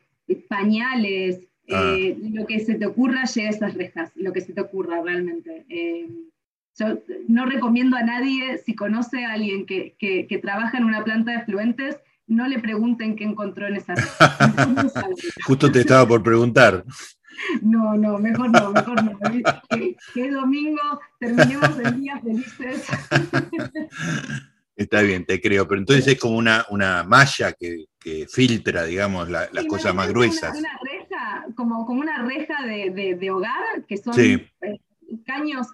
pañales, 0.47 1.48
Ah. 1.71 1.95
Eh, 1.97 2.17
lo 2.33 2.45
que 2.45 2.59
se 2.59 2.75
te 2.75 2.85
ocurra 2.85 3.25
llega 3.25 3.49
a 3.49 3.51
esas 3.51 3.73
rejas, 3.75 4.11
lo 4.15 4.33
que 4.33 4.41
se 4.41 4.53
te 4.53 4.61
ocurra 4.61 5.01
realmente. 5.03 5.65
Eh, 5.69 6.09
yo 6.77 6.99
no 7.27 7.45
recomiendo 7.45 7.97
a 7.97 8.03
nadie, 8.03 8.57
si 8.65 8.73
conoce 8.75 9.25
a 9.25 9.33
alguien 9.33 9.65
que, 9.65 9.95
que, 9.99 10.39
trabaja 10.41 10.77
en 10.77 10.85
una 10.85 11.03
planta 11.03 11.31
de 11.31 11.43
fluentes, 11.43 11.97
no 12.25 12.47
le 12.47 12.59
pregunten 12.59 13.15
qué 13.15 13.25
encontró 13.25 13.67
en 13.67 13.75
esa 13.75 13.95
reja. 13.95 14.37
Justo 15.45 15.71
te 15.71 15.81
estaba 15.81 16.07
por 16.07 16.23
preguntar. 16.23 16.85
No, 17.61 17.95
no, 17.95 18.17
mejor 18.17 18.49
no, 18.51 18.71
mejor 18.71 19.03
no. 19.03 19.17
Que, 20.13 20.31
domingo 20.31 20.81
terminemos 21.19 21.77
el 21.79 21.99
día 21.99 22.19
felices. 22.19 22.87
Está 24.75 25.01
bien, 25.01 25.25
te 25.25 25.41
creo, 25.41 25.67
pero 25.67 25.79
entonces 25.79 26.07
es 26.07 26.19
como 26.19 26.37
una, 26.37 26.65
una 26.69 27.03
malla 27.03 27.51
que, 27.53 27.85
que 27.99 28.25
filtra, 28.27 28.85
digamos, 28.85 29.29
las 29.29 29.65
cosas 29.67 29.93
más 29.93 30.07
gruesas 30.07 30.57
como, 31.55 31.85
como 31.85 32.01
una 32.01 32.23
reja 32.23 32.65
de, 32.65 33.31
hogar, 33.31 33.85
que 33.87 33.97
son 33.97 34.19
eh, 34.19 34.49
caños, 35.25 35.67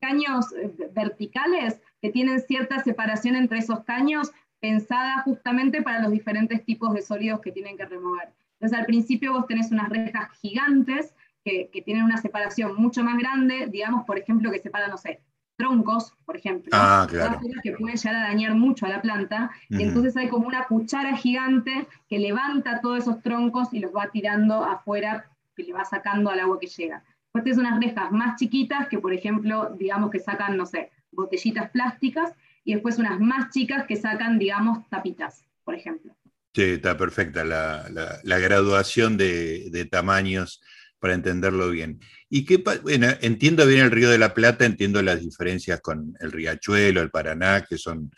caños 0.00 0.46
eh, 0.52 0.90
verticales 0.92 1.80
que 2.00 2.10
tienen 2.10 2.40
cierta 2.40 2.82
separación 2.82 3.36
entre 3.36 3.58
esos 3.58 3.84
caños, 3.84 4.30
pensada 4.60 5.22
justamente 5.22 5.82
para 5.82 6.00
los 6.00 6.10
diferentes 6.10 6.64
tipos 6.64 6.92
de 6.94 7.02
sólidos 7.02 7.40
que 7.40 7.52
tienen 7.52 7.76
que 7.76 7.86
remover. 7.86 8.28
Entonces 8.54 8.78
al 8.78 8.86
principio 8.86 9.32
vos 9.32 9.46
tenés 9.46 9.70
unas 9.70 9.88
rejas 9.88 10.30
gigantes 10.40 11.14
que, 11.44 11.82
tienen 11.84 12.04
una 12.04 12.18
separación 12.18 12.74
mucho 12.76 13.02
más 13.02 13.18
grande, 13.18 13.68
digamos, 13.70 14.04
por 14.04 14.18
ejemplo, 14.18 14.50
que 14.50 14.58
separan, 14.58 14.90
no 14.90 14.98
sé, 14.98 15.20
troncos, 15.58 16.14
por 16.24 16.36
ejemplo, 16.36 16.70
ah, 16.72 17.06
claro. 17.10 17.38
que 17.62 17.72
pueden 17.72 17.96
llegar 17.96 18.14
a 18.14 18.28
dañar 18.28 18.54
mucho 18.54 18.86
a 18.86 18.88
la 18.88 19.02
planta, 19.02 19.50
y 19.68 19.82
entonces 19.82 20.16
hay 20.16 20.28
como 20.28 20.46
una 20.46 20.64
cuchara 20.64 21.16
gigante 21.16 21.86
que 22.08 22.18
levanta 22.18 22.80
todos 22.80 23.00
esos 23.00 23.20
troncos 23.20 23.74
y 23.74 23.80
los 23.80 23.94
va 23.94 24.08
tirando 24.10 24.64
afuera, 24.64 25.26
que 25.56 25.64
le 25.64 25.72
va 25.72 25.84
sacando 25.84 26.30
al 26.30 26.40
agua 26.40 26.60
que 26.60 26.68
llega. 26.68 27.02
Después 27.24 27.44
tienes 27.44 27.58
unas 27.58 27.80
rejas 27.80 28.12
más 28.12 28.38
chiquitas 28.38 28.88
que, 28.88 28.98
por 28.98 29.12
ejemplo, 29.12 29.74
digamos 29.76 30.10
que 30.10 30.20
sacan, 30.20 30.56
no 30.56 30.64
sé, 30.64 30.90
botellitas 31.10 31.70
plásticas, 31.70 32.32
y 32.64 32.74
después 32.74 32.98
unas 32.98 33.18
más 33.18 33.50
chicas 33.50 33.84
que 33.86 33.96
sacan, 33.96 34.38
digamos, 34.38 34.88
tapitas, 34.88 35.44
por 35.64 35.74
ejemplo. 35.74 36.14
Sí, 36.54 36.62
está 36.62 36.96
perfecta 36.96 37.44
la, 37.44 38.38
graduación 38.38 39.16
de, 39.16 39.88
tamaños 39.90 40.60
para 40.98 41.14
entenderlo 41.14 41.70
bien. 41.70 42.00
Y 42.30 42.44
qué, 42.44 42.58
bueno, 42.82 43.08
entiendo 43.20 43.66
bien 43.66 43.84
el 43.84 43.90
Río 43.90 44.10
de 44.10 44.18
la 44.18 44.34
Plata, 44.34 44.66
entiendo 44.66 45.02
las 45.02 45.20
diferencias 45.20 45.80
con 45.80 46.14
el 46.20 46.30
Riachuelo, 46.30 47.00
el 47.00 47.10
Paraná, 47.10 47.64
que 47.68 47.78
son 47.78 48.10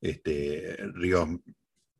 este, 0.00 0.76
ríos 0.94 1.28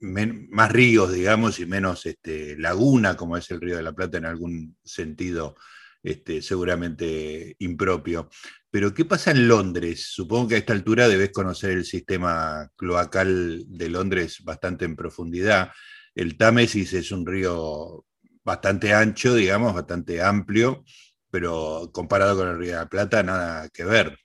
más 0.01 0.71
ríos, 0.71 1.13
digamos, 1.13 1.59
y 1.59 1.67
menos 1.67 2.07
este, 2.07 2.57
laguna, 2.57 3.17
como 3.17 3.37
es 3.37 3.51
el 3.51 3.61
Río 3.61 3.77
de 3.77 3.83
la 3.83 3.93
Plata 3.93 4.19
en 4.19 4.27
algún 4.27 4.77
sentido 4.85 5.57
este, 6.03 6.41
seguramente 6.41 7.57
impropio. 7.59 8.31
Pero, 8.71 8.95
¿qué 8.95 9.05
pasa 9.05 9.31
en 9.33 9.49
Londres? 9.49 10.07
Supongo 10.13 10.49
que 10.49 10.55
a 10.55 10.59
esta 10.59 10.73
altura 10.73 11.09
debes 11.09 11.33
conocer 11.33 11.71
el 11.73 11.85
sistema 11.85 12.71
cloacal 12.77 13.65
de 13.67 13.89
Londres 13.89 14.43
bastante 14.45 14.85
en 14.85 14.95
profundidad. 14.95 15.73
El 16.15 16.37
Támesis 16.37 16.93
es 16.93 17.11
un 17.11 17.27
río 17.27 18.05
bastante 18.45 18.95
ancho, 18.95 19.35
digamos, 19.35 19.75
bastante 19.75 20.23
amplio, 20.23 20.85
pero 21.31 21.91
comparado 21.93 22.37
con 22.37 22.49
el 22.49 22.59
Río 22.59 22.73
de 22.73 22.79
la 22.79 22.89
Plata, 22.89 23.23
nada 23.23 23.69
que 23.69 23.85
ver. 23.85 24.19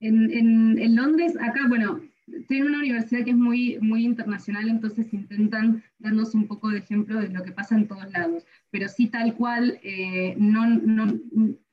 En, 0.00 0.96
Londres, 0.96 1.36
acá, 1.38 1.66
bueno, 1.68 2.00
estoy 2.26 2.62
una 2.62 2.78
universidad 2.78 3.24
que 3.24 3.32
es 3.32 3.36
muy, 3.36 3.78
muy 3.80 4.04
internacional, 4.04 4.68
entonces 4.68 5.12
intentan 5.12 5.82
darnos 5.98 6.34
un 6.34 6.46
poco 6.46 6.70
de 6.70 6.78
ejemplo 6.78 7.20
de 7.20 7.28
lo 7.28 7.42
que 7.42 7.52
pasa 7.52 7.74
en 7.74 7.86
todos 7.86 8.10
lados. 8.10 8.46
Pero 8.70 8.88
sí, 8.88 9.08
tal 9.08 9.34
cual, 9.34 9.78
eh, 9.82 10.34
no, 10.38 11.20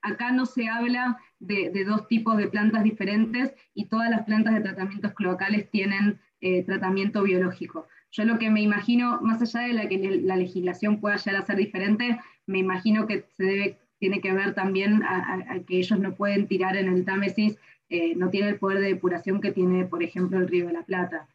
acá 0.02 0.32
no 0.32 0.46
se 0.46 0.68
habla 0.68 1.18
de, 1.40 1.72
dos 1.86 2.08
tipos 2.08 2.38
de 2.38 2.48
plantas 2.48 2.84
diferentes 2.84 3.54
y 3.74 3.86
todas 3.86 4.10
las 4.10 4.24
plantas 4.24 4.56
de 4.56 4.62
tratamientos 4.62 5.14
cloacales 5.14 5.70
tienen 5.70 6.20
eh, 6.42 6.64
tratamiento 6.64 7.24
biológico. 7.24 7.88
Yo 8.12 8.26
lo 8.26 8.40
que 8.40 8.50
me 8.50 8.62
imagino, 8.62 9.22
más 9.22 9.42
allá 9.42 9.68
de 9.68 9.74
la 9.74 9.88
que 9.88 10.22
la 10.24 10.36
legislación 10.36 11.00
pueda 11.00 11.18
llegar 11.18 11.42
a 11.42 11.46
ser 11.46 11.58
diferente, 11.58 12.20
me 12.48 12.60
imagino 12.60 13.06
que 13.06 13.25
se 13.38 13.44
debe, 13.44 13.77
tiene 14.00 14.22
que 14.22 14.34
ver 14.34 14.56
también 14.56 15.04
a, 15.04 15.60
que 15.68 15.77
ellos 15.77 16.00
no 16.00 16.16
pueden 16.16 16.48
tirar 16.48 16.75
en 16.75 16.88
el 16.88 17.06
Támesis, 17.06 17.58
eh, 17.89 18.16
no 18.16 18.30
tiene 18.30 18.50
el 18.50 18.60
poder 18.60 18.80
de 18.80 18.88
depuración 18.88 19.39
que 19.39 19.51
tiene, 19.51 19.86
por 19.86 20.01
ejemplo, 20.01 20.39
el 20.39 20.48
Río 20.48 20.68
de 20.68 20.74
la 20.74 20.84
Plata. 20.84 21.27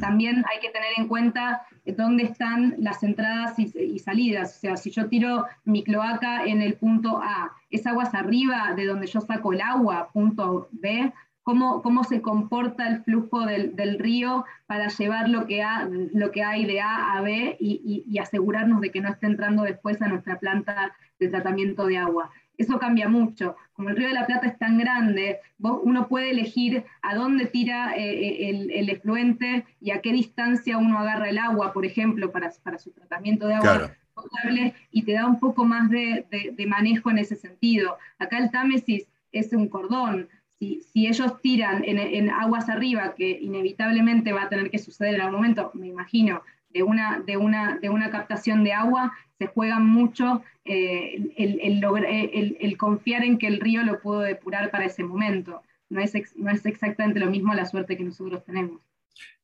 También 0.00 0.44
hay 0.52 0.60
que 0.60 0.70
tener 0.70 0.92
en 0.96 1.08
cuenta 1.08 1.62
dónde 1.84 2.22
están 2.22 2.76
las 2.78 3.02
entradas 3.02 3.58
y, 3.58 3.98
salidas. 3.98 4.56
O 4.56 4.60
sea, 4.60 4.76
si 4.76 4.92
yo 4.92 5.08
tiro 5.08 5.46
mi 5.64 5.82
cloaca 5.82 6.44
en 6.44 6.62
el 6.62 6.74
punto 6.74 7.20
A, 7.20 7.50
¿es 7.70 7.84
aguas 7.84 8.14
arriba 8.14 8.74
de 8.76 8.86
donde 8.86 9.08
yo 9.08 9.20
saco 9.20 9.52
el 9.52 9.60
agua, 9.60 10.10
punto 10.12 10.68
B? 10.70 11.12
¿Cómo, 11.44 11.82
cómo 11.82 12.02
se 12.02 12.20
comporta 12.20 12.88
el 12.88 13.04
flujo 13.04 13.46
del, 13.46 13.98
río 13.98 14.44
para 14.66 14.88
llevar 14.88 15.28
lo 15.28 15.46
que, 15.46 15.64
lo 16.12 16.30
que 16.32 16.42
hay 16.42 16.64
de 16.64 16.80
A 16.80 17.12
a 17.12 17.20
B 17.20 17.56
y 17.60 18.18
asegurarnos 18.18 18.80
de 18.80 18.90
que 18.90 19.00
no 19.00 19.10
esté 19.10 19.26
entrando 19.26 19.62
después 19.62 20.02
a 20.02 20.08
nuestra 20.08 20.40
planta 20.40 20.92
de 21.20 21.28
tratamiento 21.28 21.86
de 21.86 21.98
agua? 21.98 22.30
eso 22.58 22.78
cambia 22.78 23.08
mucho. 23.08 23.56
Como 23.72 23.88
el 23.88 23.96
Río 23.96 24.08
de 24.08 24.14
la 24.14 24.26
Plata 24.26 24.46
es 24.46 24.58
tan 24.58 24.78
grande, 24.78 25.40
uno 25.58 26.08
puede 26.08 26.30
elegir 26.30 26.84
a 27.02 27.14
dónde 27.14 27.46
tira 27.46 27.96
eh, 27.96 28.48
eh, 28.48 28.70
el, 28.74 28.88
efluente 28.88 29.64
y 29.80 29.90
a 29.90 30.00
qué 30.00 30.12
distancia 30.12 30.78
uno 30.78 30.98
agarra 30.98 31.28
el 31.28 31.38
agua, 31.38 31.72
por 31.72 31.84
ejemplo, 31.84 32.30
para, 32.30 32.52
su 32.52 32.90
tratamiento 32.92 33.46
de 33.46 33.54
agua 33.54 33.90
potable, 34.14 34.74
y 34.92 35.02
te 35.02 35.14
da 35.14 35.26
un 35.26 35.40
poco 35.40 35.64
más 35.64 35.90
de, 35.90 36.54
manejo 36.68 37.10
en 37.10 37.18
ese 37.18 37.34
sentido. 37.34 37.96
Acá 38.18 38.38
el 38.38 38.50
Támesis 38.52 39.08
es 39.32 39.52
un 39.52 39.68
cordón. 39.68 40.28
Si, 40.58 40.82
ellos 40.94 41.40
tiran 41.42 41.82
en, 41.84 42.30
aguas 42.30 42.68
arriba, 42.68 43.14
que 43.16 43.30
inevitablemente 43.30 44.32
va 44.32 44.44
a 44.44 44.48
tener 44.48 44.70
que 44.70 44.78
suceder 44.78 45.16
en 45.16 45.20
algún 45.20 45.36
momento, 45.40 45.70
me 45.74 45.88
imagino, 45.88 46.42
de 46.70 46.82
una, 46.82 47.20
de 47.20 47.36
una, 47.36 47.78
de 47.78 47.90
una 47.90 48.10
captación 48.10 48.64
de 48.64 48.72
agua, 48.72 49.12
se 49.38 49.46
juega 49.46 49.78
mucho 49.78 50.42
eh, 50.64 51.32
el, 51.36 52.76
confiar 52.76 53.24
en 53.24 53.38
que 53.38 53.46
el 53.46 53.60
río 53.60 53.82
lo 53.82 54.00
pudo 54.00 54.20
depurar 54.20 54.70
para 54.70 54.86
ese 54.86 55.04
momento. 55.04 55.62
No 55.90 56.00
es, 56.00 56.12
no 56.36 56.50
es 56.50 56.64
exactamente 56.66 57.20
lo 57.20 57.30
mismo 57.30 57.54
la 57.54 57.66
suerte 57.66 57.96
que 57.96 58.04
nosotros 58.04 58.44
tenemos. 58.44 58.80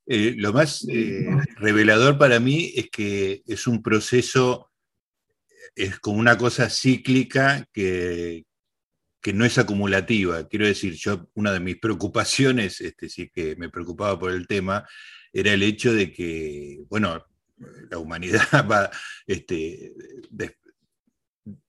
Eh, 0.07 0.35
lo 0.37 0.53
más 0.53 0.87
eh, 0.89 1.29
revelador 1.57 2.19
para 2.19 2.41
mí 2.41 2.73
es 2.75 2.89
que 2.91 3.43
es 3.47 3.67
un 3.67 3.83
proceso, 3.83 4.71
es 5.77 6.01
como 6.01 6.19
una 6.19 6.37
cosa 6.37 6.69
cíclica 6.69 7.65
que, 7.73 8.45
que 9.21 9.33
no 9.33 9.45
es 9.45 9.59
acumulativa. 9.59 10.49
Quiero 10.49 10.67
decir, 10.67 10.95
yo, 10.95 11.29
una 11.35 11.53
de 11.53 11.61
mis 11.61 11.77
preocupaciones, 11.79 12.81
este, 12.81 13.09
sí 13.09 13.29
que 13.29 13.57
me 13.57 13.69
preocupaba 13.69 14.19
por 14.19 14.33
el 14.33 14.47
tema, 14.47 14.87
era 15.33 15.53
el 15.53 15.63
hecho 15.63 15.93
de 15.93 16.13
que, 16.13 16.81
bueno, 16.89 17.25
la 17.91 17.99
humanidad 17.99 18.41
va 18.71 18.91
este, 19.27 19.93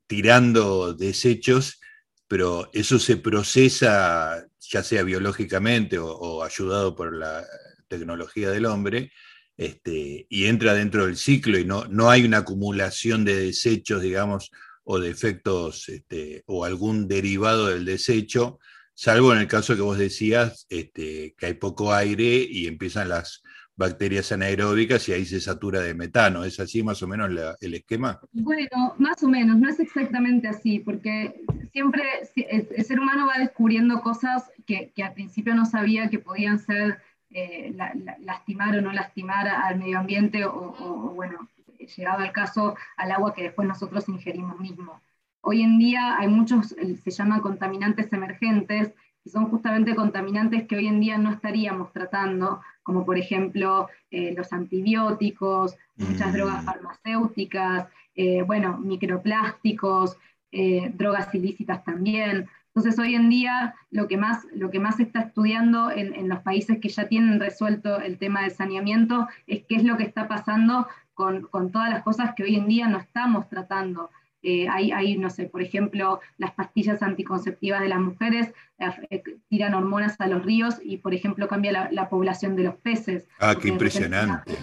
tirando 0.07 0.93
desechos, 0.93 1.79
pero 2.27 2.69
eso 2.73 2.97
se 2.99 3.17
procesa 3.17 4.47
ya 4.71 4.83
sea 4.83 5.03
biológicamente 5.03 5.97
o, 5.99 6.43
ayudado 6.43 6.95
por 6.95 7.15
la 7.15 7.45
tecnología 7.87 8.49
del 8.49 8.65
hombre, 8.65 9.11
este, 9.57 10.25
y 10.29 10.45
entra 10.45 10.73
dentro 10.73 11.05
del 11.05 11.17
ciclo 11.17 11.59
y 11.59 11.65
no, 11.65 11.85
no 11.85 12.09
hay 12.09 12.23
una 12.23 12.37
acumulación 12.37 13.25
de 13.25 13.35
desechos, 13.35 14.01
digamos, 14.01 14.49
o 14.83 14.99
de 14.99 15.09
efectos 15.09 15.89
este, 15.89 16.43
o 16.47 16.65
algún 16.65 17.07
derivado 17.07 17.67
del 17.67 17.85
desecho, 17.85 18.59
salvo 18.93 19.33
en 19.33 19.39
el 19.39 19.47
caso 19.47 19.75
que 19.75 19.81
vos 19.81 19.97
decías, 19.97 20.65
este, 20.69 21.35
que 21.37 21.45
hay 21.47 21.53
poco 21.55 21.93
aire 21.93 22.45
y 22.49 22.67
empiezan 22.67 23.09
las 23.09 23.43
bacterias 23.75 24.31
anaeróbicas 24.31 25.07
y 25.09 25.13
ahí 25.13 25.25
se 25.25 25.41
satura 25.41 25.81
de 25.81 25.93
metano. 25.93 26.43
¿Es 26.43 26.59
así 26.59 26.83
más 26.83 27.01
o 27.01 27.07
menos 27.07 27.29
el 27.59 27.73
esquema? 27.73 28.19
Bueno, 28.31 28.93
más 28.97 29.23
o 29.23 29.27
menos, 29.27 29.57
no 29.57 29.69
es 29.69 29.79
exactamente 29.79 30.47
así, 30.47 30.79
porque 30.79 31.41
siempre 31.71 32.03
el, 32.35 32.85
ser 32.85 32.99
humano 32.99 33.27
va 33.27 33.39
descubriendo 33.39 34.01
cosas 34.01 34.51
que, 34.67 34.93
al 35.03 35.13
principio 35.13 35.55
no 35.55 35.65
sabía 35.65 36.09
que 36.09 36.19
podían 36.19 36.59
ser 36.59 36.99
eh, 37.31 37.73
lastimar 38.19 38.77
o 38.77 38.81
no 38.81 38.91
lastimar 38.91 39.47
al 39.47 39.79
medio 39.79 39.99
ambiente 39.99 40.45
o, 40.45 41.13
bueno, 41.15 41.49
llegado 41.87 42.19
al 42.19 42.31
caso, 42.31 42.75
al 42.97 43.11
agua 43.11 43.33
que 43.33 43.43
después 43.43 43.67
nosotros 43.67 44.07
ingerimos 44.09 44.59
mismo. 44.59 45.01
Hoy 45.41 45.63
en 45.63 45.79
día 45.79 46.17
hay 46.19 46.27
muchos, 46.27 46.67
se 46.67 47.11
llaman 47.11 47.41
contaminantes 47.41 48.13
emergentes, 48.13 48.93
que 49.23 49.29
son 49.29 49.49
justamente 49.49 49.95
contaminantes 49.95 50.67
que 50.67 50.75
hoy 50.75 50.87
en 50.87 50.99
día 50.99 51.17
no 51.17 51.31
estaríamos 51.31 51.91
tratando, 51.91 52.61
como 52.83 53.05
por 53.05 53.17
ejemplo 53.17 53.87
eh, 54.09 54.33
los 54.35 54.51
antibióticos, 54.53 55.75
muchas 55.95 56.29
mm. 56.29 56.33
drogas 56.33 56.65
farmacéuticas, 56.65 57.87
eh, 58.15 58.43
bueno, 58.43 58.77
microplásticos, 58.77 60.17
eh, 60.51 60.91
drogas 60.95 61.33
ilícitas 61.33 61.83
también. 61.83 62.47
Entonces 62.67 62.97
hoy 62.99 63.15
en 63.15 63.29
día 63.29 63.75
lo 63.89 64.07
que 64.07 64.17
más, 64.17 64.45
lo 64.53 64.71
que 64.71 64.79
más 64.79 64.97
se 64.97 65.03
está 65.03 65.21
estudiando 65.21 65.91
en, 65.91 66.13
en, 66.13 66.29
los 66.29 66.39
países 66.39 66.79
que 66.79 66.89
ya 66.89 67.07
tienen 67.07 67.39
resuelto 67.39 67.99
el 67.99 68.17
tema 68.17 68.43
de 68.43 68.49
saneamiento 68.49 69.27
es 69.45 69.63
qué 69.67 69.75
es 69.75 69.83
lo 69.83 69.97
que 69.97 70.03
está 70.03 70.27
pasando 70.27 70.87
con, 71.21 71.43
con 71.43 71.71
todas 71.71 71.91
las 71.91 72.01
cosas 72.01 72.33
que 72.35 72.41
hoy 72.41 72.55
en 72.55 72.67
día 72.67 72.87
no 72.87 72.97
estamos 72.97 73.47
tratando. 73.47 74.09
Eh, 74.43 74.67
hay, 74.67 75.17
no 75.17 75.29
sé, 75.29 75.45
por 75.45 75.61
ejemplo, 75.61 76.19
las 76.39 76.51
pastillas 76.53 77.03
anticonceptivas 77.03 77.81
de 77.81 77.89
las 77.89 77.99
mujeres 77.99 78.51
eh, 78.79 79.21
tiran 79.49 79.75
hormonas 79.75 80.19
a 80.19 80.27
los 80.27 80.43
ríos 80.43 80.79
y, 80.83 80.97
por 80.97 81.13
ejemplo, 81.13 81.47
cambia 81.47 81.89
la, 81.91 82.09
población 82.09 82.55
de 82.55 82.63
los 82.63 82.75
peces. 82.77 83.27
Ah, 83.39 83.53
qué 83.55 83.67
impresionante. 83.67 84.57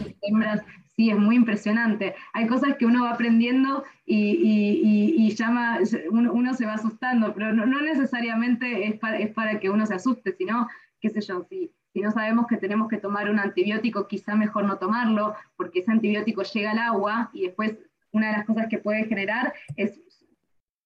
sí, 0.97 1.11
es 1.11 1.16
muy 1.16 1.37
impresionante. 1.37 2.16
Hay 2.33 2.49
cosas 2.49 2.75
que 2.77 2.87
uno 2.87 3.05
va 3.05 3.12
aprendiendo 3.12 3.85
y, 4.05 5.33
llama, 5.37 5.79
uno, 6.11 6.55
se 6.55 6.66
va 6.66 6.75
asustando, 6.75 7.33
pero 7.33 7.53
no, 7.53 7.81
necesariamente 7.81 8.88
es 8.88 8.99
para, 8.99 9.18
es 9.18 9.31
para, 9.33 9.61
que 9.61 9.71
uno 9.71 9.87
se 9.87 9.94
asuste, 9.94 10.33
sino, 10.33 10.66
qué 11.01 11.11
sé 11.11 11.21
yo, 11.21 11.47
si, 11.49 11.71
si 11.99 12.03
no 12.03 12.13
sabemos 12.13 12.47
que 12.47 12.59
tenemos 12.59 12.89
que 12.89 12.99
tomar 12.99 13.29
un 13.29 13.41
antibiótico, 13.41 14.07
quizá 14.07 14.37
mejor 14.37 14.65
no 14.67 14.79
tomarlo, 14.79 15.35
porque 15.57 15.81
ese 15.81 15.91
antibiótico 15.91 16.45
llega 16.45 16.71
al 16.71 16.79
agua 16.79 17.29
y 17.33 17.47
después 17.47 17.77
una 18.13 18.29
de 18.29 18.35
las 18.35 18.47
cosas 18.47 18.69
que 18.69 18.79
puede 18.79 19.07
generar 19.07 19.53
es 19.75 20.01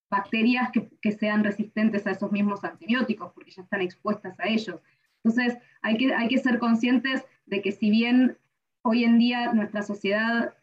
bacterias 0.09 0.70
que, 0.72 1.12
sean 1.12 1.44
resistentes 1.44 2.07
a 2.07 2.12
esos 2.12 2.33
mismos 2.33 2.64
antibióticos, 2.64 3.31
porque 3.35 3.51
ya 3.51 3.61
están 3.61 3.83
expuestas 3.83 4.40
a 4.40 4.48
ellos. 4.48 4.81
Entonces, 5.22 5.59
hay 5.83 5.98
que, 5.98 6.14
hay 6.14 6.29
que 6.29 6.38
ser 6.38 6.59
conscientes 6.59 7.22
de 7.44 7.61
que 7.61 7.72
si 7.72 7.90
bien 7.90 8.38
hoy 8.81 9.05
en 9.05 9.18
día 9.18 9.53
nuestra 9.53 9.83
sociedad 9.83 10.55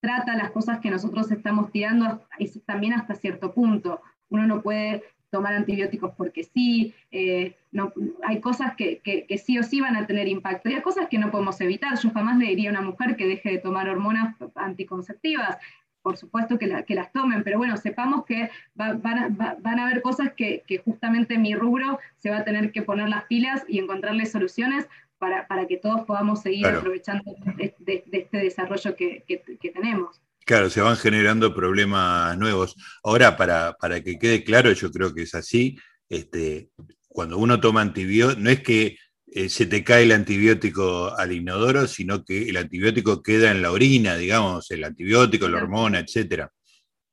trata 0.00 0.36
las 0.36 0.50
cosas 0.50 0.80
que 0.80 0.90
nosotros 0.90 1.30
estamos 1.30 1.70
tirando 1.70 2.26
también 2.66 2.94
hasta 2.94 3.14
cierto 3.14 3.54
punto. 3.54 4.02
Uno 4.28 4.44
no 4.48 4.60
puede 4.60 5.04
tomar 5.34 5.54
antibióticos 5.54 6.12
porque 6.16 6.44
sí, 6.44 6.94
eh, 7.10 7.56
no, 7.72 7.92
hay 8.22 8.40
cosas 8.40 8.76
que, 8.76 9.02
sí 9.44 9.58
o 9.58 9.64
sí 9.64 9.80
van 9.80 9.96
a 9.96 10.06
tener 10.06 10.28
impacto, 10.28 10.68
y 10.68 10.74
hay 10.74 10.80
cosas 10.80 11.08
que 11.08 11.18
no 11.18 11.32
podemos 11.32 11.60
evitar. 11.60 11.98
Yo 11.98 12.10
jamás 12.10 12.38
le 12.38 12.46
diría 12.46 12.70
a 12.70 12.72
una 12.72 12.82
mujer 12.82 13.16
que 13.16 13.26
deje 13.26 13.50
de 13.50 13.58
tomar 13.58 13.88
hormonas 13.88 14.36
anticonceptivas, 14.54 15.58
por 16.02 16.16
supuesto 16.16 16.56
que, 16.56 16.68
las 16.68 17.12
tomen, 17.12 17.42
pero 17.42 17.58
bueno, 17.58 17.76
sepamos 17.76 18.24
que 18.26 18.48
van, 18.76 19.02
a, 19.04 19.84
haber 19.84 20.02
cosas 20.02 20.34
que, 20.36 20.62
justamente 20.84 21.36
mi 21.36 21.56
rubro 21.56 21.98
se 22.16 22.30
va 22.30 22.38
a 22.38 22.44
tener 22.44 22.70
que 22.70 22.82
poner 22.82 23.08
las 23.08 23.24
pilas 23.24 23.64
y 23.66 23.80
encontrarle 23.80 24.26
soluciones 24.26 24.86
para, 25.18 25.66
que 25.66 25.78
todos 25.78 26.02
podamos 26.02 26.42
seguir 26.42 26.66
aprovechando 26.66 27.34
de, 27.56 27.74
este 28.12 28.38
desarrollo 28.38 28.94
que 28.94 29.72
tenemos. 29.74 30.20
Claro, 30.44 30.68
se 30.68 30.82
van 30.82 30.96
generando 30.96 31.54
problemas 31.54 32.36
nuevos. 32.36 32.76
Ahora, 33.02 33.36
para, 33.36 34.02
que 34.02 34.18
quede 34.18 34.44
claro, 34.44 34.72
yo 34.72 34.90
creo 34.90 35.14
que 35.14 35.22
es 35.22 35.34
así, 35.34 35.78
este, 36.08 36.68
cuando 37.08 37.38
uno 37.38 37.60
toma 37.60 37.80
antibiótico, 37.80 38.40
no 38.40 38.50
es 38.50 38.60
que 38.60 38.98
eh, 39.26 39.48
se 39.48 39.66
te 39.66 39.82
cae 39.82 40.02
el 40.02 40.12
antibiótico 40.12 41.16
al 41.16 41.32
inodoro, 41.32 41.86
sino 41.86 42.24
que 42.24 42.48
el 42.50 42.56
antibiótico 42.58 43.22
queda 43.22 43.50
en 43.50 43.62
la 43.62 43.72
orina, 43.72 44.16
digamos, 44.16 44.70
el 44.70 44.84
antibiótico, 44.84 45.48
la 45.48 45.58
hormona, 45.58 45.98
etcétera. 45.98 46.52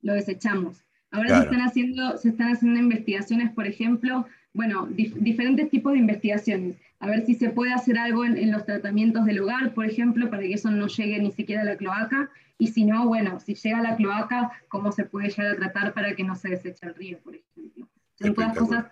Lo 0.01 0.13
desechamos. 0.13 0.83
Ahora 1.09 1.39
se, 1.39 1.43
están 1.45 1.61
haciendo, 1.61 2.17
se 2.17 2.29
están 2.29 2.51
haciendo 2.53 2.79
investigaciones, 2.79 3.51
por 3.51 3.65
ejemplo, 3.65 4.25
bueno, 4.53 4.87
diferentes 4.87 5.69
tipos 5.69 5.93
de 5.93 5.99
investigaciones. 5.99 6.75
A 6.99 7.07
ver 7.07 7.25
si 7.25 7.35
se 7.35 7.49
puede 7.49 7.73
hacer 7.73 7.97
algo 7.97 8.25
en, 8.25 8.37
en, 8.37 8.51
los 8.51 8.65
tratamientos 8.65 9.25
del 9.25 9.39
hogar, 9.39 9.73
por 9.73 9.85
ejemplo, 9.85 10.29
para 10.29 10.43
que 10.43 10.53
eso 10.53 10.69
no 10.69 10.87
llegue 10.87 11.19
ni 11.19 11.31
siquiera 11.31 11.61
a 11.61 11.65
la 11.65 11.77
cloaca. 11.77 12.29
Y 12.61 12.67
si 12.67 12.85
no, 12.85 13.07
bueno, 13.07 13.39
si 13.39 13.55
llega 13.55 13.79
a 13.79 13.81
la 13.81 13.95
cloaca, 13.95 14.51
¿cómo 14.67 14.91
se 14.91 15.03
puede 15.03 15.29
llegar 15.29 15.53
a 15.53 15.55
tratar 15.55 15.93
para 15.95 16.15
que 16.15 16.23
no 16.23 16.35
se 16.35 16.49
deseche 16.49 16.85
el 16.85 16.93
río, 16.93 17.17
por 17.23 17.35
ejemplo? 17.35 17.87
Son 18.13 18.35
todas 18.35 18.55
cosas. 18.55 18.85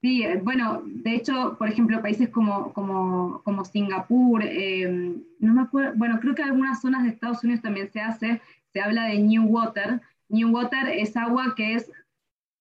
Sí, 0.00 0.22
eh, 0.22 0.38
bueno, 0.40 0.82
de 0.84 1.16
hecho, 1.16 1.56
por 1.58 1.68
ejemplo, 1.68 2.00
países 2.00 2.28
como, 2.28 2.72
como, 2.72 3.42
como 3.42 3.64
Singapur, 3.64 4.44
em, 4.44 5.24
no 5.40 5.54
me 5.54 5.62
acuerdo, 5.62 5.94
bueno, 5.96 6.20
creo 6.20 6.36
que 6.36 6.42
en 6.42 6.50
algunas 6.50 6.80
zonas 6.80 7.02
de 7.02 7.08
Estados 7.08 7.42
Unidos 7.42 7.62
también 7.62 7.90
se 7.90 8.00
hace, 8.00 8.40
se 8.72 8.80
habla 8.80 9.06
de 9.06 9.18
New 9.18 9.46
Water. 9.46 10.00
New 10.28 10.48
Water 10.52 10.88
es 10.88 11.16
agua 11.16 11.54
que 11.56 11.74
es 11.74 11.90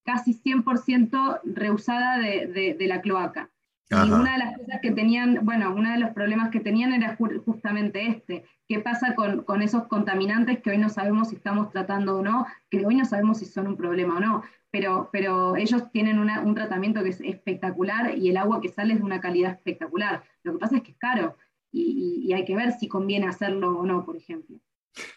casi 0.04 0.34
100% 0.34 1.42
reusada 1.44 2.18
de, 2.18 2.76
de 2.76 2.88
la 2.88 3.02
cloaca. 3.02 3.52
Y 3.90 3.96
una 3.96 4.34
de 4.34 4.38
las 4.38 4.58
cosas 4.58 4.80
que 4.82 4.92
tenían, 4.92 5.46
bueno, 5.46 5.74
uno 5.74 5.90
de 5.92 6.00
los 6.00 6.10
problemas 6.12 6.50
que 6.50 6.60
tenían 6.60 6.92
era 6.92 7.18
justamente 7.46 8.08
este. 8.08 8.44
¿Qué 8.68 8.80
pasa 8.80 9.16
con, 9.16 9.44
con, 9.44 9.62
esos 9.62 9.88
contaminantes 9.88 10.60
que 10.60 10.72
hoy 10.72 10.78
no 10.78 10.90
sabemos 10.90 11.30
si 11.30 11.36
estamos 11.36 11.72
tratando 11.72 12.18
o 12.18 12.22
no? 12.22 12.46
Que 12.70 12.86
hoy 12.86 12.96
no 12.96 13.06
sabemos 13.06 13.40
si 13.40 13.46
son 13.46 13.68
un 13.68 13.78
problema 13.78 14.18
o 14.18 14.20
no. 14.20 14.44
Pero, 14.72 15.10
pero 15.14 15.56
ellos 15.56 15.90
tienen 15.92 16.20
un 16.20 16.56
tratamiento 16.56 17.02
que 17.02 17.10
es 17.10 17.22
espectacular 17.22 18.18
y 18.18 18.30
el 18.30 18.38
agua 18.38 18.60
que 18.60 18.68
sale 18.68 18.94
es 18.94 19.00
de 19.00 19.06
una 19.06 19.22
calidad 19.22 19.54
espectacular. 19.54 20.24
Lo 20.44 20.54
que 20.54 20.60
pasa 20.60 20.78
es 20.78 20.84
que 20.84 20.92
es 20.92 20.98
caro 20.98 21.38
y, 21.72 22.26
y 22.26 22.34
hay 22.34 22.44
que 22.44 22.56
ver 22.56 22.74
si 22.74 22.90
conviene 22.90 23.28
hacerlo 23.28 23.80
o 23.80 23.86
no, 23.86 24.04
por 24.06 24.18
ejemplo. 24.18 24.60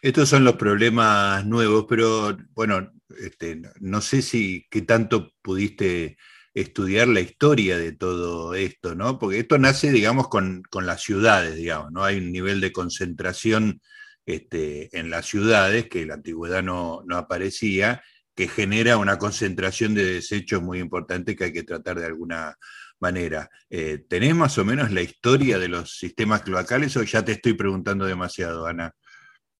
Estos 0.02 0.28
son 0.28 0.44
los 0.44 0.54
problemas 0.54 1.44
nuevos, 1.44 1.86
pero 1.88 2.36
bueno, 2.54 2.92
este, 3.18 3.60
no 3.80 4.00
sé 4.00 4.22
si 4.22 4.66
qué 4.70 4.82
tanto 4.82 5.32
pudiste 5.42 6.16
estudiar 6.54 7.08
la 7.08 7.20
historia 7.20 7.78
de 7.78 7.92
todo 7.92 8.54
esto, 8.54 8.94
¿no? 8.94 9.18
Porque 9.18 9.38
esto 9.40 9.58
nace, 9.58 9.92
digamos, 9.92 10.28
con, 10.28 10.62
las 10.82 11.02
ciudades, 11.02 11.56
digamos, 11.56 11.92
¿no? 11.92 12.04
Hay 12.04 12.18
un 12.18 12.32
nivel 12.32 12.60
de 12.60 12.72
concentración 12.72 13.80
este, 14.26 14.96
en 14.98 15.10
las 15.10 15.26
ciudades 15.26 15.88
que 15.88 16.02
en 16.02 16.08
la 16.08 16.14
antigüedad 16.14 16.62
no, 16.62 17.04
aparecía, 17.12 18.02
que 18.34 18.48
genera 18.48 18.96
una 18.96 19.18
concentración 19.18 19.94
de 19.94 20.04
desechos 20.04 20.62
muy 20.62 20.78
importante 20.78 21.36
que 21.36 21.44
hay 21.44 21.52
que 21.52 21.62
tratar 21.62 21.98
de 21.98 22.06
alguna 22.06 22.56
manera. 23.00 23.50
Eh, 23.68 24.04
¿Tenés 24.08 24.34
más 24.34 24.58
o 24.58 24.64
menos 24.64 24.90
la 24.92 25.02
historia 25.02 25.58
de 25.58 25.68
los 25.68 25.98
sistemas 25.98 26.42
cloacales 26.42 26.96
o 26.96 27.02
ya 27.02 27.24
te 27.24 27.32
estoy 27.32 27.54
preguntando 27.54 28.06
demasiado, 28.06 28.66
Ana? 28.66 28.94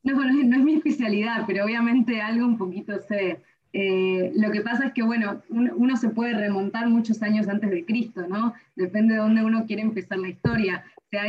No, 0.02 0.14
no, 0.14 0.56
es 0.56 0.62
mi 0.62 0.76
especialidad, 0.76 1.44
pero 1.46 1.64
obviamente 1.64 2.20
algo 2.20 2.46
un 2.46 2.56
poquito 2.56 2.98
sé. 3.00 3.42
Eh, 3.72 4.32
lo 4.34 4.50
que 4.50 4.62
pasa 4.62 4.86
es 4.86 4.92
que, 4.92 5.02
bueno, 5.02 5.42
uno, 5.48 5.96
se 5.96 6.08
puede 6.08 6.34
remontar 6.34 6.88
muchos 6.88 7.22
años 7.22 7.48
antes 7.48 7.70
de 7.70 7.84
Cristo, 7.84 8.26
¿no? 8.28 8.54
Depende 8.74 9.14
de 9.14 9.20
dónde 9.20 9.44
uno 9.44 9.64
quiere 9.66 9.82
empezar 9.82 10.18
la 10.18 10.28
historia. 10.28 10.84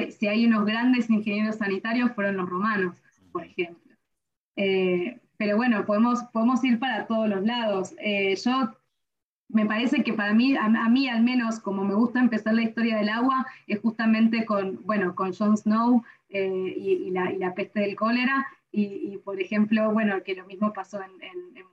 Si 0.09 0.27
hay, 0.27 0.45
unos 0.45 0.65
grandes 0.65 1.09
ingenieros 1.09 1.57
sanitarios, 1.57 2.11
fueron 2.13 2.37
los 2.37 2.49
romanos, 2.49 2.95
por 3.31 3.45
ejemplo. 3.45 3.95
Eh, 4.55 5.19
pero 5.37 5.57
bueno, 5.57 5.85
podemos, 5.85 6.23
podemos 6.33 6.63
ir 6.63 6.79
para 6.79 7.05
todos 7.07 7.29
los 7.29 7.43
lados. 7.43 7.93
Eh, 7.99 8.35
yo, 8.35 8.71
me 9.49 9.65
parece 9.65 10.03
que 10.03 10.13
para 10.13 10.33
mí, 10.33 10.55
a, 10.55 10.69
mí 10.89 11.09
al 11.09 11.23
menos, 11.23 11.59
como 11.59 11.83
me 11.83 11.93
gusta 11.93 12.19
empezar 12.19 12.53
la 12.53 12.63
historia 12.63 12.97
del 12.97 13.09
agua, 13.09 13.45
es 13.67 13.79
justamente 13.79 14.45
con, 14.45 14.79
bueno, 14.85 15.13
con 15.13 15.33
Jon 15.33 15.57
Snow 15.57 16.03
y, 16.29 17.11
la, 17.11 17.53
peste 17.53 17.81
del 17.81 17.95
cólera, 17.95 18.47
y, 18.71 19.17
por 19.17 19.41
ejemplo, 19.41 19.91
bueno, 19.91 20.23
que 20.23 20.35
lo 20.35 20.45
mismo 20.45 20.71
pasó 20.73 21.01
en, 21.01 21.11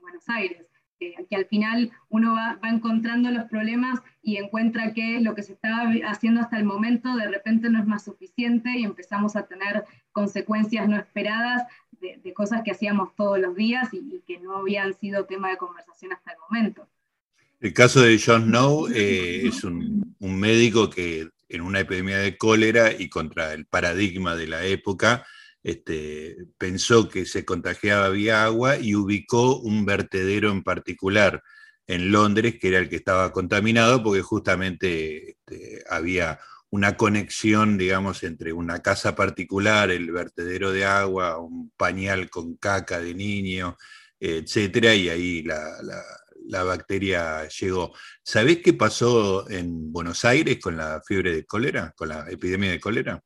Buenos 0.01 0.27
Aires, 0.27 0.65
que 0.99 1.35
al 1.35 1.45
final 1.45 1.91
uno 2.09 2.33
va, 2.33 2.59
encontrando 2.63 3.31
los 3.31 3.45
problemas 3.45 4.01
y 4.21 4.37
encuentra 4.37 4.93
que 4.93 5.21
lo 5.21 5.33
que 5.33 5.43
se 5.43 5.53
estaba 5.53 5.89
haciendo 6.07 6.41
hasta 6.41 6.57
el 6.57 6.65
momento 6.65 7.15
de 7.15 7.29
repente 7.29 7.69
no 7.69 7.79
es 7.79 7.87
más 7.87 8.03
suficiente 8.03 8.71
y 8.77 8.83
empezamos 8.83 9.37
a 9.37 9.43
tener 9.43 9.85
consecuencias 10.11 10.89
no 10.89 10.97
esperadas 10.97 11.63
de, 12.01 12.33
cosas 12.33 12.63
que 12.63 12.71
hacíamos 12.71 13.15
todos 13.15 13.39
los 13.39 13.55
días 13.55 13.89
y, 13.93 14.21
que 14.27 14.39
no 14.39 14.57
habían 14.57 14.93
sido 14.93 15.25
tema 15.25 15.49
de 15.49 15.57
conversación 15.57 16.11
hasta 16.11 16.31
el 16.31 16.37
momento. 16.49 16.87
El 17.61 17.73
caso 17.73 18.01
de 18.01 18.19
John 18.23 18.45
Snow 18.45 18.87
eh, 18.87 19.47
es 19.47 19.63
un 19.63 20.15
médico 20.19 20.89
que 20.89 21.29
en 21.49 21.61
una 21.61 21.79
epidemia 21.79 22.19
de 22.19 22.37
cólera 22.37 22.93
y 22.93 23.09
contra 23.09 23.53
el 23.53 23.65
paradigma 23.65 24.35
de 24.35 24.47
la 24.47 24.63
época, 24.65 25.25
este, 25.63 26.37
pensó 26.57 27.09
que 27.09 27.25
se 27.25 27.45
contagiaba 27.45 28.09
vía 28.09 28.43
agua 28.43 28.77
y 28.77 28.95
ubicó 28.95 29.59
un 29.59 29.85
vertedero 29.85 30.51
en 30.51 30.63
particular 30.63 31.43
en 31.87 32.11
Londres, 32.11 32.57
que 32.59 32.69
era 32.69 32.79
el 32.79 32.89
que 32.89 32.97
estaba 32.97 33.31
contaminado, 33.31 34.03
porque 34.03 34.21
justamente 34.21 35.31
este, 35.31 35.83
había 35.89 36.39
una 36.69 36.95
conexión, 36.97 37.77
digamos, 37.77 38.23
entre 38.23 38.53
una 38.53 38.81
casa 38.81 39.15
particular, 39.15 39.89
el 39.89 40.11
vertedero 40.11 40.71
de 40.71 40.85
agua, 40.85 41.39
un 41.39 41.71
pañal 41.75 42.29
con 42.29 42.57
caca 42.57 42.99
de 42.99 43.15
niño, 43.15 43.75
etcétera, 44.19 44.93
y 44.93 45.09
ahí 45.09 45.41
la, 45.41 45.77
la 46.45 46.63
bacteria 46.63 47.47
llegó. 47.47 47.93
¿Sabés 48.23 48.59
qué 48.59 48.73
pasó 48.73 49.49
en 49.49 49.91
Buenos 49.91 50.25
Aires 50.25 50.59
con 50.59 50.77
la 50.77 51.01
fiebre 51.05 51.33
de 51.35 51.45
cólera, 51.45 51.93
con 51.95 52.09
la 52.09 52.29
epidemia 52.29 52.71
de 52.71 52.79
cólera? 52.79 53.23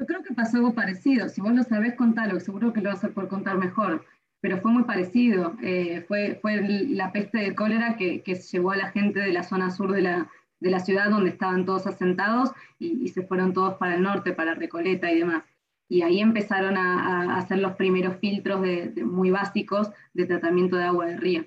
Yo 0.00 0.06
creo 0.06 0.22
que 0.22 0.32
pasó 0.32 0.56
algo 0.56 0.72
parecido. 0.72 1.28
Si 1.28 1.42
vos 1.42 1.52
lo 1.52 1.62
sabés, 1.62 1.94
contalo, 1.94 2.40
seguro 2.40 2.72
que 2.72 2.80
lo 2.80 2.88
vas 2.88 3.04
a 3.04 3.10
poder 3.10 3.28
contar 3.28 3.58
mejor. 3.58 4.06
Pero 4.40 4.56
fue 4.62 4.72
muy 4.72 4.84
parecido. 4.84 5.54
Eh, 5.62 6.06
fue, 6.08 6.38
fue 6.40 6.62
la 6.88 7.12
peste 7.12 7.36
de 7.36 7.54
cólera 7.54 7.96
que, 7.98 8.22
que, 8.22 8.36
llevó 8.36 8.70
a 8.70 8.76
la 8.76 8.90
gente 8.92 9.20
de 9.20 9.30
la 9.34 9.42
zona 9.42 9.70
sur 9.70 9.92
de 9.92 10.00
la, 10.00 10.30
de 10.58 10.70
la 10.70 10.80
ciudad, 10.80 11.10
donde 11.10 11.28
estaban 11.28 11.66
todos 11.66 11.86
asentados, 11.86 12.50
y, 12.78 13.08
se 13.08 13.26
fueron 13.26 13.52
todos 13.52 13.74
para 13.74 13.96
el 13.96 14.02
norte, 14.02 14.32
para 14.32 14.54
Recoleta 14.54 15.12
y 15.12 15.18
demás. 15.18 15.44
Y 15.86 16.00
ahí 16.00 16.20
empezaron 16.20 16.78
a, 16.78 17.36
hacer 17.36 17.58
los 17.58 17.72
primeros 17.72 18.16
filtros 18.16 18.64
muy 19.04 19.30
básicos 19.30 19.90
de 20.14 20.24
tratamiento 20.24 20.76
de 20.76 20.84
agua 20.84 21.06
de 21.08 21.18
río. 21.18 21.44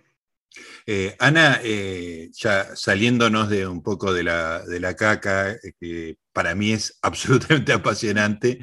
Eh, 0.85 1.15
Ana, 1.19 1.59
eh, 1.63 2.29
ya 2.33 2.75
saliéndonos 2.75 3.49
de 3.49 3.67
un 3.67 3.81
poco 3.81 4.13
de 4.13 4.23
la, 4.23 4.65
de 4.65 4.79
la 4.79 4.95
caca, 4.95 5.51
eh, 5.51 5.73
que 5.79 6.17
para 6.31 6.55
mí 6.55 6.71
es 6.73 6.99
absolutamente 7.01 7.73
apasionante, 7.73 8.59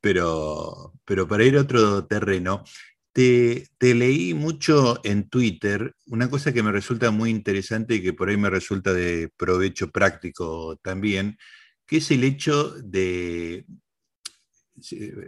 pero, 0.00 0.94
pero 1.04 1.28
para 1.28 1.44
ir 1.44 1.56
a 1.56 1.62
otro 1.62 2.06
terreno, 2.06 2.64
te, 3.12 3.68
leí 3.80 4.34
mucho 4.34 5.00
en 5.04 5.28
Twitter 5.28 5.94
una 6.06 6.30
cosa 6.30 6.52
que 6.52 6.62
me 6.62 6.72
resulta 6.72 7.10
muy 7.10 7.30
interesante 7.30 7.96
y 7.96 8.02
que 8.02 8.12
por 8.12 8.28
ahí 8.28 8.36
me 8.36 8.50
resulta 8.50 8.92
de 8.92 9.30
provecho 9.36 9.90
práctico 9.90 10.76
también, 10.82 11.36
que 11.86 11.98
es 11.98 12.10
el 12.10 12.24
hecho 12.24 12.70
de, 12.82 13.66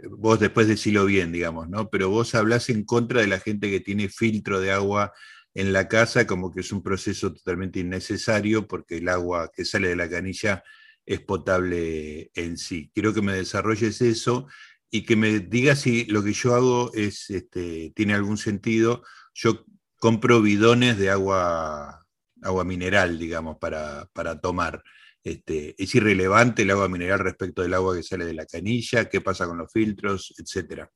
vos 0.09 0.39
después 0.39 0.67
decilo 0.67 1.05
bien, 1.05 1.31
digamos, 1.31 1.69
¿no? 1.69 1.89
Pero 1.89 2.09
vos 2.09 2.35
hablas 2.35 2.69
en 2.69 2.85
contra 2.85 3.21
de 3.21 3.27
la 3.27 3.39
gente 3.39 3.69
que 3.69 3.79
tiene 3.79 4.09
filtro 4.09 4.59
de 4.61 4.71
agua 4.71 5.13
en 5.53 5.73
la 5.73 5.87
casa 5.87 6.25
como 6.25 6.51
que 6.51 6.61
es 6.61 6.71
un 6.71 6.81
proceso 6.81 7.33
totalmente 7.33 7.79
innecesario 7.79 8.67
porque 8.67 8.97
el 8.97 9.09
agua 9.09 9.51
que 9.53 9.65
sale 9.65 9.89
de 9.89 9.95
la 9.95 10.09
canilla 10.09 10.63
es 11.05 11.19
potable 11.21 12.31
en 12.33 12.57
sí. 12.57 12.91
Quiero 12.93 13.13
que 13.13 13.21
me 13.21 13.33
desarrolles 13.33 14.01
eso 14.01 14.47
y 14.89 15.03
que 15.03 15.15
me 15.15 15.39
digas 15.39 15.81
si 15.81 16.05
lo 16.05 16.23
que 16.23 16.33
yo 16.33 16.55
hago 16.55 16.91
es, 16.93 17.29
este, 17.29 17.91
tiene 17.95 18.13
algún 18.13 18.37
sentido. 18.37 19.03
Yo 19.33 19.65
compro 19.97 20.41
bidones 20.41 20.97
de 20.97 21.09
agua, 21.09 22.05
agua 22.41 22.63
mineral, 22.63 23.19
digamos, 23.19 23.57
para, 23.57 24.09
para 24.13 24.39
tomar. 24.39 24.83
Este, 25.23 25.81
¿Es 25.81 25.95
irrelevante 25.95 26.63
el 26.63 26.71
agua 26.71 26.89
mineral 26.89 27.19
respecto 27.19 27.61
del 27.61 27.73
agua 27.73 27.95
que 27.95 28.03
sale 28.03 28.25
de 28.25 28.33
la 28.33 28.45
canilla? 28.45 29.09
¿Qué 29.09 29.21
pasa 29.21 29.47
con 29.47 29.57
los 29.57 29.71
filtros? 29.71 30.33
Etcétera. 30.37 30.91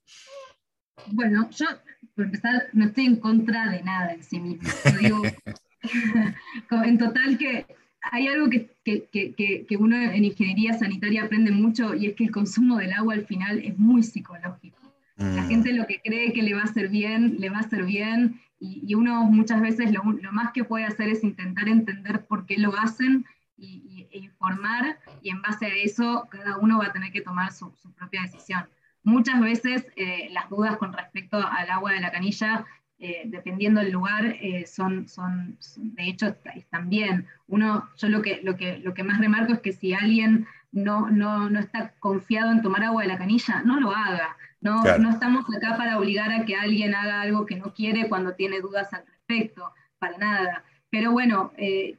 Bueno, 1.12 1.50
yo, 1.52 1.66
por 2.16 2.26
empezar, 2.26 2.68
no 2.74 2.86
estoy 2.86 3.06
en 3.06 3.16
contra 3.18 3.70
de 3.70 3.84
nada 3.84 4.14
en 4.14 4.24
sí 4.24 4.40
mismo. 4.40 4.68
digo, 5.00 5.22
en 6.84 6.98
total 6.98 7.38
que 7.38 7.66
hay 8.12 8.28
algo 8.28 8.50
que, 8.50 8.70
que, 8.84 9.78
uno 9.78 9.98
en 9.98 10.26
ingeniería 10.26 10.74
sanitaria 10.74 11.24
aprende 11.24 11.52
mucho 11.52 11.94
y 11.94 12.08
es 12.08 12.16
que 12.16 12.26
el 12.26 12.32
consumo 12.32 12.78
del 12.78 12.94
agua 12.94 13.14
al 13.14 13.26
final 13.26 13.60
es 13.60 13.78
muy 13.78 14.04
psicológico. 14.04 14.78
La 15.18 15.44
mm. 15.44 15.48
gente 15.48 15.74
lo 15.74 15.88
que 15.88 16.00
cree 16.04 16.32
que 16.32 16.44
le 16.44 16.54
va 16.54 16.62
a 16.62 16.66
hacer 16.66 16.90
bien, 16.90 17.38
le 17.40 17.50
va 17.50 17.58
a 17.58 17.62
hacer 17.62 17.84
bien 17.84 18.40
y, 18.60 18.94
uno 18.96 19.24
muchas 19.24 19.62
veces 19.62 19.92
lo, 19.92 20.04
más 20.32 20.52
que 20.52 20.64
puede 20.64 20.86
hacer 20.86 21.10
es 21.10 21.24
intentar 21.24 21.68
entender 21.68 22.26
por 22.26 22.46
qué 22.46 22.58
lo 22.58 22.78
hacen 22.78 23.26
y, 23.58 24.08
e 24.12 24.20
informar 24.20 25.00
y 25.22 25.30
en 25.30 25.42
base 25.42 25.66
a 25.66 25.76
eso 25.76 26.28
cada 26.30 26.58
uno 26.58 26.78
va 26.78 26.88
a 26.88 26.94
tener 26.94 27.12
que 27.12 27.22
tomar 27.22 27.52
su, 27.52 27.72
propia 27.96 28.22
decisión. 28.22 28.66
Muchas 29.08 29.40
veces 29.40 29.88
eh, 29.96 30.28
las 30.32 30.50
dudas 30.50 30.76
con 30.76 30.92
respecto 30.92 31.38
al 31.38 31.70
agua 31.70 31.94
de 31.94 32.02
la 32.02 32.12
canilla 32.12 32.66
eh, 33.00 33.22
dependiendo 33.24 33.80
del 33.80 33.94
lugar, 33.94 34.26
eh, 34.26 34.66
son, 34.68 35.08
son, 35.08 35.58
de 35.76 36.10
hecho, 36.10 36.36
están 36.54 36.90
bien. 36.90 37.26
Uno, 37.48 37.88
yo 37.96 38.10
lo 38.10 38.22
que, 38.22 38.42
lo, 38.44 38.58
que, 38.58 38.80
lo 38.80 38.94
que 38.94 39.04
más 39.04 39.20
remarco 39.20 39.54
es 39.54 39.62
que 39.62 39.72
si 39.72 39.94
alguien 39.94 40.46
no, 40.74 41.10
no, 41.10 41.50
no 41.50 41.58
está 41.58 41.94
confiado 42.00 42.52
en 42.52 42.62
tomar 42.62 42.84
agua 42.84 43.04
de 43.04 43.08
la 43.08 43.18
canilla, 43.18 43.62
no 43.64 43.80
lo 43.80 43.96
haga. 43.96 44.36
No, 44.60 44.84
no 44.98 45.10
estamos 45.10 45.46
acá 45.56 45.78
para 45.78 45.98
obligar 45.98 46.34
a 46.34 46.44
que 46.44 46.58
alguien 46.58 46.94
haga 46.94 47.22
algo 47.22 47.46
que 47.46 47.56
no 47.56 47.74
quiere 47.74 48.10
cuando 48.10 48.34
tiene 48.34 48.60
dudas 48.60 48.92
al 48.94 49.06
respecto, 49.06 49.72
para 50.00 50.18
nada. 50.18 50.64
Pero 50.90 51.14
bueno, 51.14 51.54
eh, 51.56 51.96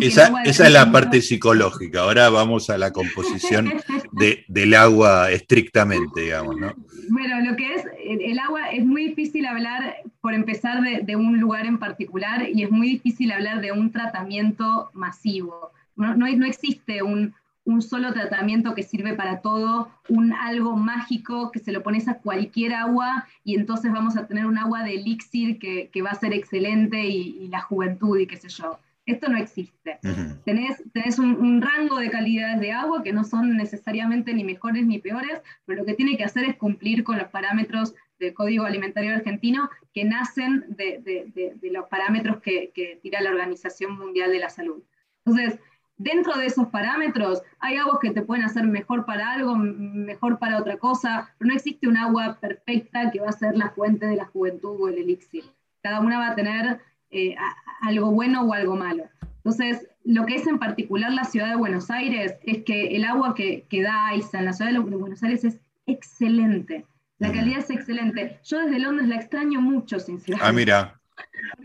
esa, 0.00 0.42
esa 0.44 0.66
es 0.66 0.72
la 0.72 0.90
parte 0.90 1.22
psicológica. 1.22 2.00
Ahora 2.00 2.28
vamos 2.30 2.70
a 2.70 2.78
la 2.78 2.92
composición 2.92 3.72
de, 4.12 4.44
del 4.48 4.74
agua 4.74 5.30
estrictamente, 5.30 6.22
digamos, 6.22 6.56
¿no? 6.56 6.74
Bueno, 7.08 7.40
lo 7.40 7.56
que 7.56 7.74
es 7.74 7.84
el, 8.04 8.38
agua 8.38 8.70
es 8.70 8.84
muy 8.84 9.08
difícil 9.08 9.46
hablar, 9.46 9.96
por 10.20 10.34
empezar, 10.34 10.82
de, 10.82 11.16
un 11.16 11.40
lugar 11.40 11.66
en 11.66 11.78
particular 11.78 12.48
y 12.48 12.62
es 12.62 12.70
muy 12.70 12.88
difícil 12.88 13.32
hablar 13.32 13.60
de 13.60 13.72
un 13.72 13.90
tratamiento 13.90 14.90
masivo. 14.92 15.72
No, 15.96 16.14
no, 16.14 16.26
no 16.26 16.46
existe 16.46 17.02
un, 17.02 17.34
un, 17.64 17.82
solo 17.82 18.12
tratamiento 18.12 18.74
que 18.74 18.82
sirve 18.82 19.14
para 19.14 19.40
todo, 19.40 19.90
un 20.08 20.32
algo 20.32 20.76
mágico 20.76 21.50
que 21.52 21.58
se 21.58 21.72
lo 21.72 21.82
pones 21.82 22.08
a 22.08 22.14
cualquier 22.14 22.74
agua 22.74 23.26
y 23.44 23.56
entonces 23.56 23.92
vamos 23.92 24.16
a 24.16 24.26
tener 24.26 24.46
un 24.46 24.58
agua 24.58 24.82
de 24.84 24.94
elixir 24.94 25.58
que, 25.58 25.90
que 25.92 26.02
va 26.02 26.10
a 26.10 26.20
ser 26.20 26.32
excelente 26.32 27.04
y, 27.04 27.36
y 27.42 27.48
la 27.48 27.60
juventud 27.60 28.18
y 28.18 28.26
qué 28.26 28.36
sé 28.36 28.48
yo. 28.48 28.78
Esto 29.12 29.28
no 29.28 29.36
existe. 29.36 29.98
Tenés, 30.44 31.18
un, 31.18 31.60
rango 31.60 31.98
de 31.98 32.10
calidades 32.10 32.60
de 32.60 32.72
agua 32.72 33.02
que 33.02 33.12
no 33.12 33.24
son 33.24 33.56
necesariamente 33.56 34.32
ni 34.32 34.42
mejores 34.42 34.86
ni 34.86 34.98
peores, 34.98 35.42
pero 35.66 35.80
lo 35.80 35.84
que 35.84 35.92
tiene 35.92 36.16
que 36.16 36.24
hacer 36.24 36.44
es 36.44 36.56
cumplir 36.56 37.04
con 37.04 37.18
los 37.18 37.28
parámetros 37.28 37.94
del 38.18 38.32
Código 38.32 38.64
Alimentario 38.64 39.14
Argentino 39.14 39.68
que 39.92 40.04
nacen 40.04 40.64
de, 40.68 41.58
los 41.70 41.86
parámetros 41.88 42.40
que, 42.40 42.70
que, 42.74 42.98
tira 43.02 43.20
la 43.20 43.30
Organización 43.30 43.98
Mundial 43.98 44.32
de 44.32 44.38
la 44.38 44.48
Salud. 44.48 44.82
Entonces, 45.26 45.60
dentro 45.98 46.38
de 46.38 46.46
esos 46.46 46.68
parámetros 46.68 47.42
hay 47.58 47.76
aguas 47.76 47.98
que 48.00 48.12
te 48.12 48.22
pueden 48.22 48.44
hacer 48.44 48.64
mejor 48.64 49.04
para 49.04 49.30
algo, 49.32 49.56
mejor 49.56 50.38
para 50.38 50.58
otra 50.58 50.78
cosa, 50.78 51.34
pero 51.36 51.50
no 51.50 51.54
existe 51.54 51.86
un 51.86 51.98
agua 51.98 52.38
perfecta 52.40 53.10
que 53.10 53.20
va 53.20 53.28
a 53.28 53.32
ser 53.32 53.56
la 53.56 53.70
fuente 53.70 54.06
de 54.06 54.16
la 54.16 54.24
juventud 54.24 54.80
o 54.80 54.88
el 54.88 54.96
elixir. 54.96 55.44
Cada 55.82 56.00
una 56.00 56.18
va 56.18 56.28
a 56.28 56.34
tener 56.34 56.80
eh, 57.12 57.36
algo 57.82 58.10
bueno 58.10 58.42
o 58.42 58.52
algo 58.52 58.76
malo. 58.76 59.04
Entonces, 59.36 59.88
lo 60.04 60.24
que 60.26 60.36
es 60.36 60.46
en 60.46 60.58
particular 60.58 61.12
la 61.12 61.24
ciudad 61.24 61.48
de 61.48 61.56
Buenos 61.56 61.90
Aires 61.90 62.34
es 62.42 62.64
que 62.64 62.96
el 62.96 63.04
agua 63.04 63.34
que, 63.34 63.66
que 63.68 63.82
da 63.82 64.08
AISA 64.08 64.38
en 64.38 64.44
la 64.46 64.52
ciudad 64.52 64.72
de 64.72 64.78
Buenos 64.78 65.22
Aires 65.22 65.44
es 65.44 65.58
excelente. 65.86 66.86
La 67.18 67.30
calidad 67.30 67.60
es 67.60 67.70
excelente. 67.70 68.40
Yo 68.44 68.58
desde 68.58 68.80
Londres 68.80 69.08
la 69.08 69.16
extraño 69.16 69.60
mucho, 69.60 70.00
sinceramente. 70.00 70.48
Ah, 70.48 70.52
mira. 70.52 71.00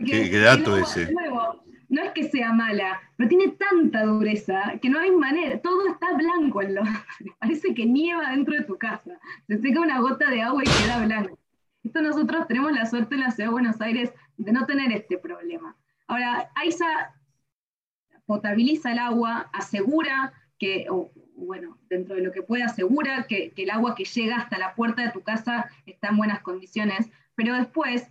Qué, 0.06 0.38
dato 0.38 0.76
ese. 0.76 1.12
no 1.88 2.02
es 2.02 2.12
que 2.12 2.28
sea 2.28 2.52
mala, 2.52 3.00
pero 3.16 3.28
tiene 3.28 3.48
tanta 3.48 4.04
dureza 4.04 4.74
que 4.80 4.88
no 4.88 5.00
hay 5.00 5.10
manera. 5.10 5.58
Todo 5.60 5.88
está 5.88 6.12
blanco 6.16 6.62
en 6.62 6.76
Londres. 6.76 7.02
Parece 7.40 7.74
que 7.74 7.86
nieva 7.86 8.30
dentro 8.30 8.54
de 8.54 8.64
tu 8.64 8.76
casa. 8.76 9.18
Se 9.48 9.58
seca 9.58 9.80
una 9.80 10.00
gota 10.00 10.30
de 10.30 10.42
agua 10.42 10.62
y 10.62 10.66
queda 10.66 11.04
blanco. 11.04 11.38
Esto 11.82 12.02
nosotros 12.02 12.46
tenemos 12.46 12.70
la 12.72 12.86
suerte 12.86 13.14
en 13.14 13.22
la 13.22 13.30
ciudad 13.30 13.48
de 13.48 13.52
Buenos 13.52 13.80
Aires 13.80 14.12
de 14.38 14.52
no 14.52 14.64
tener 14.64 14.90
este 14.92 15.18
problema. 15.18 15.76
Ahora, 16.06 16.50
AISA 16.54 17.14
potabiliza 18.24 18.92
el 18.92 18.98
agua, 18.98 19.50
asegura 19.52 20.32
que, 20.58 20.86
o, 20.90 21.10
bueno, 21.36 21.78
dentro 21.88 22.14
de 22.14 22.22
lo 22.22 22.32
que 22.32 22.42
puede, 22.42 22.62
asegura 22.62 23.26
que, 23.28 23.52
el 23.56 23.70
agua 23.70 23.94
que 23.94 24.04
llega 24.04 24.36
hasta 24.36 24.58
la 24.58 24.74
puerta 24.74 25.02
de 25.02 25.12
tu 25.12 25.22
casa 25.22 25.70
está 25.86 26.08
en 26.08 26.16
buenas 26.16 26.40
condiciones, 26.40 27.10
pero 27.34 27.54
después 27.54 28.10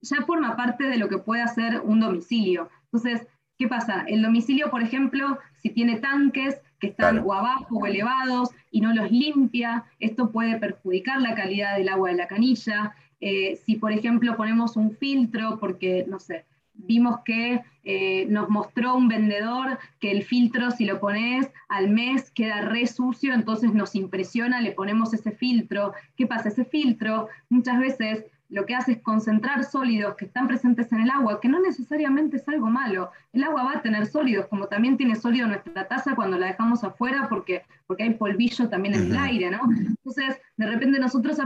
ya 0.00 0.22
forma 0.26 0.56
parte 0.56 0.84
de 0.84 0.96
lo 0.96 1.08
que 1.08 1.18
puede 1.18 1.42
hacer 1.42 1.80
un 1.80 2.00
domicilio. 2.00 2.70
Entonces, 2.84 3.26
¿qué 3.58 3.68
pasa? 3.68 4.04
El 4.08 4.22
domicilio, 4.22 4.70
por 4.70 4.82
ejemplo, 4.82 5.38
si 5.58 5.70
tiene 5.70 6.00
tanques 6.00 6.60
que 6.80 6.88
están 6.88 7.18
o 7.18 7.32
abajo 7.32 7.78
o 7.78 7.86
elevados 7.86 8.50
y 8.70 8.80
no 8.80 8.92
los 8.92 9.10
limpia, 9.10 9.84
esto 10.00 10.32
puede 10.32 10.58
perjudicar 10.58 11.20
la 11.20 11.34
calidad 11.34 11.76
del 11.76 11.88
agua 11.88 12.10
de 12.10 12.16
la 12.16 12.26
canilla. 12.26 12.94
Eh, 13.22 13.56
si, 13.64 13.76
por 13.76 13.92
ejemplo, 13.92 14.36
ponemos 14.36 14.76
un 14.76 14.90
filtro, 14.90 15.58
porque, 15.60 16.04
no 16.08 16.18
sé, 16.18 16.44
vimos 16.74 17.20
que 17.24 17.62
eh, 17.84 18.26
nos 18.28 18.48
mostró 18.50 18.96
un 18.96 19.06
vendedor 19.06 19.78
que 20.00 20.10
el 20.10 20.24
filtro, 20.24 20.72
si 20.72 20.84
lo 20.84 20.98
pones 20.98 21.48
al 21.68 21.88
mes, 21.88 22.32
queda 22.32 22.62
re 22.62 22.86
sucio, 22.88 23.32
entonces 23.32 23.74
nos 23.74 23.94
impresiona, 23.94 24.60
le 24.60 24.72
ponemos 24.72 25.14
ese 25.14 25.30
filtro. 25.30 25.92
¿Qué 26.16 26.26
pasa? 26.26 26.48
Ese 26.48 26.64
filtro 26.64 27.28
muchas 27.48 27.78
veces 27.78 28.24
lo 28.48 28.66
que 28.66 28.74
hace 28.74 28.92
es 28.92 29.02
concentrar 29.02 29.64
sólidos 29.64 30.16
que 30.16 30.26
están 30.26 30.48
presentes 30.48 30.92
en 30.92 31.00
el 31.00 31.10
agua, 31.10 31.40
que 31.40 31.48
no 31.48 31.60
necesariamente 31.60 32.36
es 32.36 32.48
algo 32.48 32.66
malo. 32.66 33.10
El 33.32 33.44
agua 33.44 33.64
va 33.64 33.72
a 33.78 33.82
tener 33.82 34.06
sólidos, 34.06 34.46
como 34.48 34.66
también 34.66 34.98
tiene 34.98 35.14
sólido 35.14 35.46
nuestra 35.46 35.88
taza 35.88 36.14
cuando 36.14 36.36
la 36.36 36.48
dejamos 36.48 36.84
afuera, 36.84 37.28
porque, 37.30 37.62
porque 37.86 38.02
hay 38.02 38.14
polvillo 38.14 38.68
también 38.68 38.94
en 38.94 39.10
el 39.10 39.16
aire, 39.16 39.50
¿no? 39.50 39.60
Entonces, 39.70 40.38
de 40.58 40.66
repente 40.66 40.98
nosotros 40.98 41.38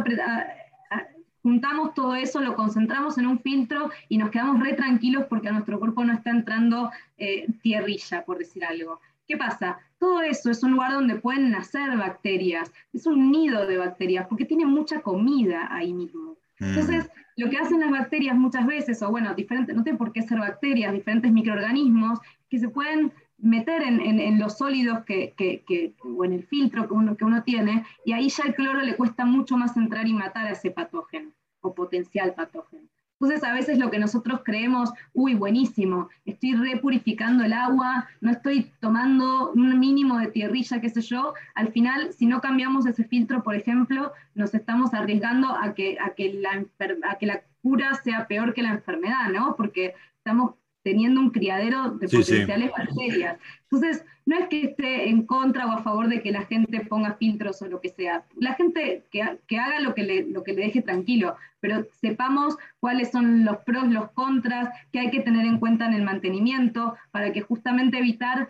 juntamos 1.47 1.95
todo 1.95 2.17
eso, 2.17 2.41
lo 2.41 2.57
concentramos 2.57 3.19
en 3.19 3.27
un 3.29 3.39
filtro 3.39 3.89
y 4.09 4.19
nos 4.19 4.31
quedamos 4.31 4.59
re 4.59 4.73
tranquilos 4.73 5.27
porque 5.29 5.49
a 5.49 5.53
nuestro 5.53 5.79
cuerpo 5.79 6.05
no 6.05 6.13
está 6.13 6.31
entrando 6.31 6.91
eh, 7.19 7.47
tierrilla, 7.63 8.25
por 8.25 8.39
decir 8.39 8.65
algo. 8.65 8.99
¿Qué 9.29 9.37
pasa? 9.37 9.79
Todo 10.01 10.23
eso 10.23 10.51
es 10.51 10.65
un 10.65 10.73
lugar 10.73 10.95
donde 10.95 11.15
pueden 11.15 11.53
nacer 11.53 11.97
bacterias, 11.97 12.73
es 12.93 13.07
un 13.07 13.31
nido 13.31 13.65
de 13.65 13.77
bacterias, 13.77 14.27
porque 14.27 14.45
tiene 14.45 14.67
mucha 14.67 15.03
comida 15.03 15.69
ahí 15.71 15.93
mismo. 15.93 16.37
Entonces, 16.59 17.05
mm. 17.05 17.43
lo 17.43 17.49
que 17.49 17.59
hacen 17.59 17.79
las 17.79 17.93
bacterias 17.93 18.37
muchas 18.37 18.67
veces, 18.67 19.01
o 19.03 19.11
bueno, 19.13 19.33
diferentes, 19.35 19.77
no 19.77 19.85
tiene 19.85 19.99
por 19.99 20.13
qué 20.13 20.23
ser 20.23 20.41
bacterias, 20.41 20.93
diferentes 20.93 21.31
microorganismos 21.31 22.19
que 22.51 22.59
se 22.59 22.69
pueden 22.71 23.13
meter 23.39 23.83
en, 23.83 24.41
los 24.41 24.59
sólidos 24.59 25.05
que, 25.05 25.95
o 26.03 26.25
en 26.25 26.33
el 26.33 26.43
filtro 26.43 26.89
que 26.89 26.95
uno, 26.95 27.17
que 27.17 27.25
uno 27.25 27.45
tiene, 27.45 27.87
y 28.05 28.15
ahí 28.15 28.31
ya 28.31 28.43
el 28.49 28.55
cloro 28.57 28.83
le 28.83 28.97
cuesta 28.97 29.25
mucho 29.25 29.57
más 29.57 29.77
entrar 29.77 30.09
y 30.09 30.13
matar 30.13 30.49
a 30.49 30.53
ese 30.53 30.73
patógeno 30.73 31.31
o 31.67 31.75
potencial 31.75 32.35
patógeno. 32.35 32.89
Entonces 33.19 33.45
a 33.45 33.55
veces 33.55 33.79
lo 33.79 33.91
que 33.91 33.99
nosotros 33.99 34.43
creemos, 34.45 34.91
uy, 35.15 35.35
buenísimo, 35.35 36.11
estoy 36.27 36.55
repurificando 36.55 37.45
el 37.45 37.55
agua, 37.55 38.09
no 38.21 38.31
estoy 38.31 38.71
tomando 38.79 39.53
un 39.53 39.79
mínimo 39.81 40.19
de 40.19 40.27
tierrilla, 40.27 40.81
qué 40.83 40.91
sé 40.91 41.01
yo, 41.01 41.33
al 41.55 41.73
final 41.73 42.13
si 42.13 42.27
no 42.27 42.43
cambiamos 42.43 42.85
ese 42.85 43.05
filtro, 43.05 43.43
por 43.43 43.55
ejemplo, 43.55 44.13
nos 44.35 44.53
estamos 44.55 44.93
arriesgando 44.93 45.49
a 45.49 45.73
que, 45.75 45.97
a 45.99 46.11
que, 46.11 46.35
la, 46.35 46.67
a 47.09 47.19
que 47.19 47.27
la 47.27 47.43
cura 47.63 47.95
sea 48.05 48.27
peor 48.27 48.53
que 48.53 48.63
la 48.63 48.73
enfermedad, 48.73 49.31
¿no? 49.33 49.57
Porque 49.57 49.95
estamos 50.19 50.55
teniendo 50.83 51.21
un 51.21 51.31
criadero 51.31 51.91
de 51.93 52.09
potenciales 52.09 52.71
bacterias. 52.71 53.39
Entonces, 53.71 54.05
no 54.27 54.39
es 54.39 54.49
que 54.49 54.63
esté 54.63 55.09
en 55.09 55.27
contra 55.27 55.67
o 55.67 55.73
a 55.73 55.83
favor 55.83 56.09
de 56.09 56.23
que 56.23 56.33
la 56.33 56.45
gente 56.47 56.81
ponga 56.81 57.15
filtros 57.15 57.63
o 57.63 57.67
lo 57.67 57.81
que 57.81 57.89
sea. 57.89 58.25
La 58.37 58.55
gente 58.55 59.05
que, 59.11 59.23
haga 59.23 59.81
lo 59.81 59.95
que, 59.95 60.03
le, 60.03 60.25
lo 60.25 60.43
que 60.43 60.53
le 60.53 60.63
deje 60.63 60.83
tranquilo, 60.83 61.37
pero 61.61 61.87
sepamos 62.01 62.57
cuáles 62.81 63.11
son 63.11 63.45
los 63.45 63.59
pros, 63.59 63.89
los 63.89 64.11
contras, 64.13 64.69
que 64.93 65.01
hay 65.01 65.11
que 65.11 65.21
tener 65.21 65.47
en 65.47 65.59
cuenta 65.59 65.87
en 65.87 65.95
el 65.95 66.03
mantenimiento 66.03 66.97
para 67.11 67.33
que 67.33 67.41
justamente 67.41 67.99
evitar 67.99 68.49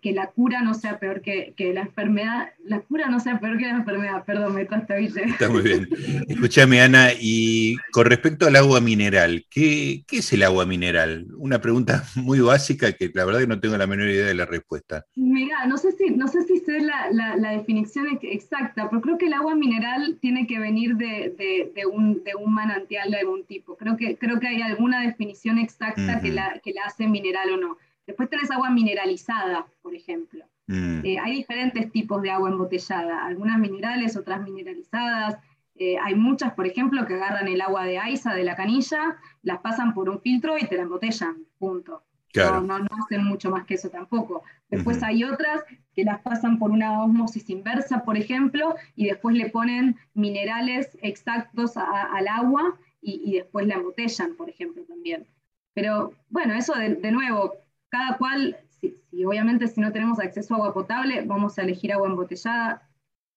que, 0.00 0.12
la 0.12 0.28
cura 0.28 0.62
no 0.62 0.74
sea 0.74 0.98
peor 0.98 1.22
que, 1.22 1.54
la 1.72 1.82
enfermedad, 1.82 2.48
la 2.64 2.80
cura 2.80 3.08
no 3.08 3.20
sea 3.20 3.38
peor 3.38 3.58
que 3.58 3.66
la 3.66 3.76
enfermedad, 3.76 4.24
perdón, 4.24 4.54
me 4.54 4.64
trastabillé. 4.64 5.24
Está 5.24 5.48
muy 5.48 5.62
bien. 5.62 5.88
Escúchame, 6.28 6.80
Ana, 6.80 7.10
y 7.18 7.76
con 7.92 8.06
respecto 8.06 8.46
al 8.46 8.56
agua 8.56 8.80
mineral, 8.80 9.46
¿qué, 9.50 10.04
es 10.10 10.32
el 10.32 10.42
agua 10.42 10.66
mineral? 10.66 11.26
Una 11.36 11.60
pregunta 11.60 12.04
muy 12.16 12.40
básica 12.40 12.92
que 12.92 13.10
la 13.14 13.24
verdad 13.24 13.40
que 13.40 13.46
no 13.46 13.60
tengo 13.60 13.76
la 13.76 13.86
menor 13.86 14.08
idea 14.08 14.26
de 14.26 14.34
la 14.34 14.46
respuesta. 14.46 14.67
Mira, 15.16 15.66
no 15.66 15.78
sé 15.78 15.92
si, 15.92 16.10
no 16.10 16.28
sé 16.28 16.42
si 16.42 16.58
sé 16.58 16.80
la, 16.80 17.36
definición 17.52 18.06
exacta, 18.22 18.88
pero 18.88 19.02
creo 19.02 19.18
que 19.18 19.26
el 19.26 19.32
agua 19.32 19.54
mineral 19.54 20.18
tiene 20.20 20.46
que 20.46 20.58
venir 20.58 20.96
de, 20.96 21.72
un, 21.90 22.22
manantial 22.46 23.10
de 23.10 23.18
algún 23.18 23.44
tipo. 23.44 23.76
Creo 23.76 23.96
que, 23.96 24.16
creo 24.16 24.38
que 24.38 24.48
hay 24.48 24.62
alguna 24.62 25.02
definición 25.02 25.58
exacta 25.58 26.20
que, 26.20 26.30
la, 26.30 26.60
que 26.62 26.72
la 26.72 26.84
hace 26.84 27.08
mineral 27.08 27.50
o 27.52 27.56
no. 27.56 27.78
Después 28.06 28.30
tenés 28.30 28.50
agua 28.50 28.70
mineralizada, 28.70 29.66
por 29.82 29.94
ejemplo. 29.94 30.44
Mm. 30.66 31.04
Eh, 31.04 31.18
hay 31.18 31.36
diferentes 31.36 31.90
tipos 31.90 32.22
de 32.22 32.30
agua 32.30 32.50
embotellada, 32.50 33.24
algunas 33.24 33.58
minerales, 33.58 34.16
otras 34.16 34.42
mineralizadas. 34.42 35.38
Eh, 35.74 35.96
hay 36.02 36.14
muchas, 36.14 36.52
por 36.54 36.66
ejemplo, 36.66 37.06
que 37.06 37.14
agarran 37.14 37.48
el 37.48 37.60
agua 37.60 37.84
de 37.84 37.98
AISA 37.98 38.34
de 38.34 38.44
la 38.44 38.56
canilla, 38.56 39.16
las 39.42 39.58
pasan 39.58 39.94
por 39.94 40.08
un 40.08 40.20
filtro 40.20 40.58
y 40.58 40.66
te 40.66 40.76
la 40.76 40.82
embotellan, 40.82 41.36
punto. 41.58 42.02
No, 42.38 42.60
no, 42.60 42.86
hacen 43.04 43.24
mucho 43.24 43.50
más 43.50 43.64
que 43.64 43.74
eso 43.74 43.90
tampoco. 43.90 44.42
Después 44.68 45.02
hay 45.02 45.24
otras 45.24 45.64
que 45.94 46.04
las 46.04 46.20
pasan 46.20 46.58
por 46.58 46.70
una 46.70 47.02
osmosis 47.02 47.48
inversa, 47.50 48.04
por 48.04 48.16
ejemplo, 48.16 48.74
y 48.94 49.06
después 49.06 49.34
le 49.36 49.50
ponen 49.50 49.96
minerales 50.14 50.96
exactos 51.02 51.76
al 51.76 52.28
agua 52.28 52.78
y, 53.00 53.32
después 53.32 53.66
la 53.66 53.74
embotellan, 53.74 54.36
por 54.36 54.48
ejemplo, 54.48 54.84
también. 54.84 55.26
Pero 55.74 56.12
bueno, 56.28 56.54
eso 56.54 56.74
de, 56.74 57.10
nuevo, 57.12 57.54
cada 57.88 58.16
cual, 58.18 58.56
si, 58.68 58.96
obviamente 59.24 59.68
si 59.68 59.80
no 59.80 59.92
tenemos 59.92 60.18
acceso 60.18 60.54
a 60.54 60.56
agua 60.58 60.74
potable, 60.74 61.22
vamos 61.22 61.58
a 61.58 61.62
elegir 61.62 61.92
agua 61.92 62.08
embotellada 62.08 62.88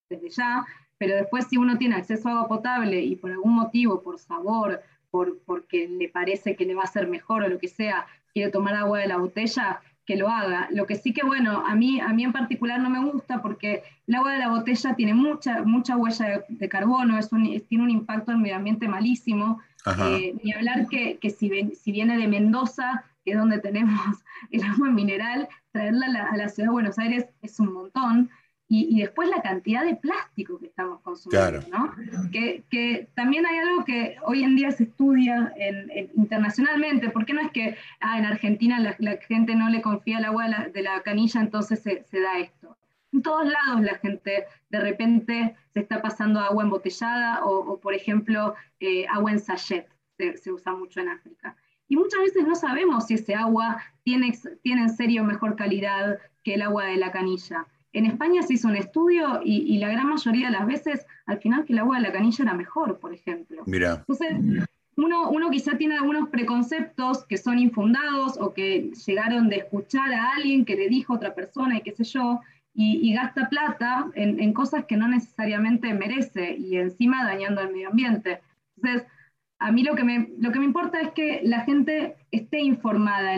desde 0.09 0.29
ya, 0.29 0.65
pero 0.97 1.15
después 1.15 1.47
si 1.47 1.57
uno 1.57 1.77
tiene 1.77 1.95
acceso 1.95 2.27
a 2.27 2.31
agua 2.33 2.47
potable 2.47 3.01
y 3.01 3.15
por 3.15 3.31
algún 3.31 3.53
motivo, 3.53 4.01
por 4.03 4.19
sabor, 4.19 4.81
por, 5.09 5.39
porque 5.45 5.87
le 5.87 6.09
parece 6.09 6.55
que 6.55 6.65
le 6.65 6.75
va 6.75 6.83
a 6.83 6.87
ser 6.87 7.07
mejor 7.07 7.43
o 7.43 7.49
lo 7.49 7.59
que 7.59 7.67
sea, 7.67 8.07
quiere 8.33 8.51
tomar 8.51 8.75
agua 8.75 8.99
de 8.99 9.07
la 9.07 9.17
botella, 9.17 9.81
que 10.05 10.15
lo 10.17 10.29
haga. 10.29 10.67
Lo 10.71 10.85
que 10.85 10.95
sí 10.95 11.13
que, 11.13 11.25
bueno, 11.25 11.63
a 11.65 11.75
mí, 11.75 11.99
a 11.99 12.09
mí 12.09 12.23
en 12.23 12.33
particular 12.33 12.79
no 12.79 12.89
me 12.89 12.99
gusta 12.99 13.41
porque 13.41 13.83
el 14.07 14.15
agua 14.15 14.33
de 14.33 14.39
la 14.39 14.49
botella 14.49 14.95
tiene 14.95 15.13
mucha, 15.13 15.63
mucha 15.63 15.95
huella 15.95 16.43
de, 16.47 16.69
carbono, 16.69 17.17
es 17.17 17.29
tiene 17.67 17.83
un 17.83 17.89
impacto 17.89 18.31
en 18.31 18.37
el 18.37 18.43
medio 18.43 18.55
ambiente 18.57 18.87
malísimo. 18.87 19.61
Eh, 19.97 20.35
ni 20.43 20.53
hablar 20.53 20.87
que, 20.87 21.17
que 21.17 21.31
si, 21.31 21.49
si, 21.75 21.91
viene 21.91 22.17
de 22.17 22.27
Mendoza, 22.27 23.03
que 23.25 23.31
es 23.31 23.37
donde 23.37 23.57
tenemos 23.59 23.99
el 24.51 24.63
agua 24.63 24.89
mineral, 24.89 25.47
traerla 25.71 26.27
a 26.31 26.37
la 26.37 26.49
ciudad 26.49 26.67
de 26.67 26.73
Buenos 26.73 26.99
Aires 26.99 27.25
es 27.41 27.59
un 27.59 27.73
montón 27.73 28.29
y, 28.73 29.01
después 29.01 29.27
la 29.27 29.41
cantidad 29.41 29.83
de 29.83 29.97
plástico 29.97 30.57
que 30.57 30.67
estamos 30.67 31.01
consumiendo, 31.01 31.59
¿no? 31.69 31.93
Que, 32.31 33.09
también 33.15 33.45
hay 33.45 33.57
algo 33.57 33.83
que 33.83 34.15
hoy 34.23 34.43
en 34.43 34.55
día 34.55 34.71
se 34.71 34.83
estudia 34.83 35.53
internacionalmente, 36.15 37.09
porque 37.09 37.33
no 37.33 37.41
es 37.41 37.51
que 37.51 37.75
ah, 37.99 38.17
en 38.17 38.23
Argentina 38.23 38.79
la, 38.79 39.17
gente 39.17 39.55
no 39.55 39.67
le 39.69 39.81
confía 39.81 40.19
el 40.19 40.23
agua 40.23 40.69
de 40.73 40.81
la, 40.83 41.01
canilla, 41.01 41.41
entonces 41.41 41.81
se, 41.81 42.19
da 42.21 42.39
esto. 42.39 42.77
En 43.11 43.21
todos 43.21 43.45
lados 43.45 43.81
la 43.81 43.95
gente 43.95 44.45
de 44.69 44.79
repente 44.79 45.53
se 45.73 45.81
está 45.81 46.01
pasando 46.01 46.39
agua 46.39 46.63
embotellada 46.63 47.43
o, 47.43 47.77
por 47.77 47.93
ejemplo, 47.93 48.55
eh, 48.79 49.05
agua 49.09 49.33
en 49.33 49.39
sachet, 49.39 49.89
se, 50.17 50.49
usa 50.49 50.71
mucho 50.73 51.01
en 51.01 51.09
África. 51.09 51.57
Y 51.89 51.97
muchas 51.97 52.21
veces 52.21 52.47
no 52.47 52.55
sabemos 52.55 53.07
si 53.07 53.15
ese 53.15 53.35
agua 53.35 53.83
tiene, 54.03 54.33
tiene 54.61 54.83
en 54.83 54.95
serio 54.95 55.25
mejor 55.25 55.57
calidad 55.57 56.19
que 56.41 56.53
el 56.53 56.61
agua 56.61 56.85
de 56.85 56.95
la 56.95 57.11
canilla. 57.11 57.67
En 57.93 58.05
España 58.05 58.41
se 58.41 58.53
hizo 58.53 58.67
un 58.67 58.75
estudio 58.75 59.41
y, 59.43 59.77
la 59.77 59.89
gran 59.89 60.07
mayoría 60.07 60.47
de 60.47 60.53
las 60.53 60.65
veces, 60.65 61.05
al 61.25 61.39
final, 61.39 61.65
que 61.65 61.73
el 61.73 61.79
agua 61.79 61.97
de 61.97 62.03
la 62.03 62.11
canilla 62.11 62.43
era 62.43 62.53
mejor, 62.53 62.99
por 62.99 63.13
ejemplo. 63.13 63.63
Mira. 63.65 64.05
Entonces, 64.07 64.65
uno, 64.95 65.29
uno 65.29 65.49
quizá 65.49 65.77
tiene 65.77 65.95
algunos 65.95 66.29
preconceptos 66.29 67.25
que 67.25 67.37
son 67.37 67.59
infundados 67.59 68.37
o 68.39 68.53
que 68.53 68.91
llegaron 69.05 69.49
de 69.49 69.57
escuchar 69.57 70.13
a 70.13 70.31
alguien 70.35 70.63
que 70.63 70.75
le 70.75 70.87
dijo 70.87 71.13
a 71.13 71.17
otra 71.17 71.35
persona 71.35 71.77
y 71.77 71.81
qué 71.81 71.91
sé 71.91 72.05
yo, 72.05 72.39
y, 72.73 73.13
gasta 73.13 73.49
plata 73.49 74.09
en, 74.15 74.53
cosas 74.53 74.85
que 74.85 74.95
no 74.95 75.07
necesariamente 75.07 75.93
merece 75.93 76.55
y 76.55 76.77
encima 76.77 77.25
dañando 77.25 77.61
al 77.61 77.71
medio 77.71 77.89
ambiente. 77.89 78.39
Entonces, 78.77 79.07
a 79.59 79.71
mí 79.71 79.83
lo 79.83 79.95
que 79.95 80.03
me, 80.03 80.29
lo 80.39 80.51
que 80.51 80.59
me 80.59 80.65
importa 80.65 81.01
es 81.01 81.11
que 81.11 81.41
la 81.43 81.61
gente 81.61 82.15
esté 82.31 82.61
informada 82.61 83.35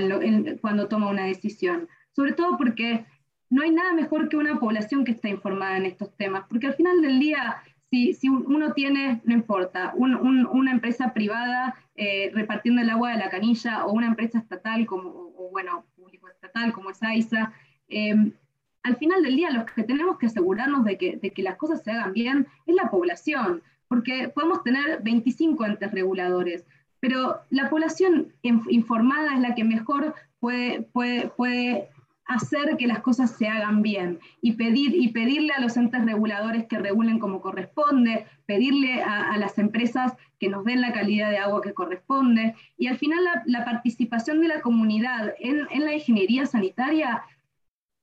cuando 0.61 0.87
toma 0.87 1.09
una 1.09 1.25
decisión, 1.25 1.87
sobre 2.15 2.33
todo 2.33 2.57
porque 2.57 3.05
no 3.53 3.61
hay 3.61 3.69
nada 3.69 3.93
mejor 3.93 4.29
que 4.29 4.37
una 4.37 4.59
población 4.59 5.05
que 5.05 5.11
esté 5.11 5.29
informada 5.29 5.77
en 5.77 5.85
estos 5.85 6.11
temas, 6.17 6.43
porque 6.49 6.65
al 6.65 6.73
final 6.73 7.03
del 7.03 7.19
día, 7.19 7.57
si, 7.91 8.15
si 8.15 8.27
uno 8.27 8.73
tiene, 8.73 9.21
no 9.25 9.33
importa, 9.35 9.93
una 9.95 10.71
empresa 10.71 11.13
privada 11.13 11.75
eh, 11.95 12.31
repartiendo 12.33 12.81
el 12.81 12.89
agua 12.89 13.11
de 13.11 13.19
la 13.19 13.29
canilla 13.29 13.85
o 13.85 13.91
una 13.91 14.07
empresa 14.07 14.39
estatal, 14.39 14.87
como, 14.87 15.07
o, 15.37 15.49
bueno, 15.51 15.85
público 15.95 16.27
estatal 16.29 16.73
como 16.73 16.89
es 16.89 17.03
AISA, 17.03 17.53
em, 17.89 18.33
al 18.81 18.95
final 18.95 19.21
del 19.21 19.35
día 19.35 19.51
los 19.51 19.65
que 19.65 19.83
tenemos 19.83 20.17
que 20.17 20.25
asegurarnos 20.25 20.83
de 20.83 20.97
que, 20.97 21.17
de 21.17 21.29
que 21.29 21.43
las 21.43 21.57
cosas 21.57 21.83
se 21.83 21.91
hagan 21.91 22.11
bien 22.13 22.47
es 22.65 22.73
la 22.73 22.89
población, 22.89 23.61
porque 23.87 24.29
podemos 24.29 24.63
tener 24.63 25.03
25 25.03 25.63
entes 25.63 25.91
reguladores, 25.91 26.65
pero 26.99 27.41
la 27.51 27.69
población 27.69 28.33
informada 28.41 29.35
es 29.35 29.41
la 29.41 29.53
que 29.53 29.63
mejor 29.63 30.15
puede, 30.39 30.81
puede, 30.91 31.27
puede 31.27 31.89
hacer 32.25 32.77
que 32.77 32.87
las 32.87 32.99
cosas 32.99 33.31
se 33.31 33.47
hagan 33.47 33.81
bien 33.81 34.19
y, 34.41 34.53
pedir, 34.53 34.95
y 34.95 35.09
pedirle 35.09 35.53
a 35.53 35.61
los 35.61 35.75
entes 35.75 36.05
reguladores 36.05 36.65
que 36.65 36.79
regulen 36.79 37.19
como 37.19 37.41
corresponde, 37.41 38.25
pedirle 38.45 39.03
a, 39.03 39.37
las 39.37 39.57
empresas 39.57 40.13
que 40.39 40.49
nos 40.49 40.63
den 40.63 40.81
la 40.81 40.93
calidad 40.93 41.29
de 41.29 41.37
agua 41.37 41.61
que 41.61 41.73
corresponde. 41.73 42.55
Y 42.77 42.87
al 42.87 42.97
final 42.97 43.19
la, 43.45 43.65
participación 43.65 44.41
de 44.41 44.47
la 44.47 44.61
comunidad 44.61 45.33
en, 45.39 45.67
la 45.83 45.93
ingeniería 45.93 46.45
sanitaria 46.45 47.23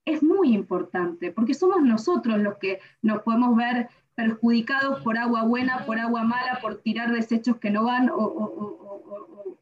es 0.05 0.23
muy 0.23 0.53
importante, 0.53 1.31
porque 1.31 1.53
somos 1.53 1.81
nosotros 1.81 2.39
los 2.39 2.57
que 2.57 2.79
nos 3.01 3.21
podemos 3.23 3.55
ver 3.55 3.89
perjudicados 4.15 5.01
por 5.01 5.17
agua 5.17 5.43
buena, 5.43 5.85
por 5.85 5.99
agua 5.99 6.23
mala, 6.23 6.59
por 6.61 6.81
tirar 6.81 7.11
desechos 7.11 7.57
que 7.57 7.69
no 7.69 7.85
van 7.85 8.09
o 8.11 9.57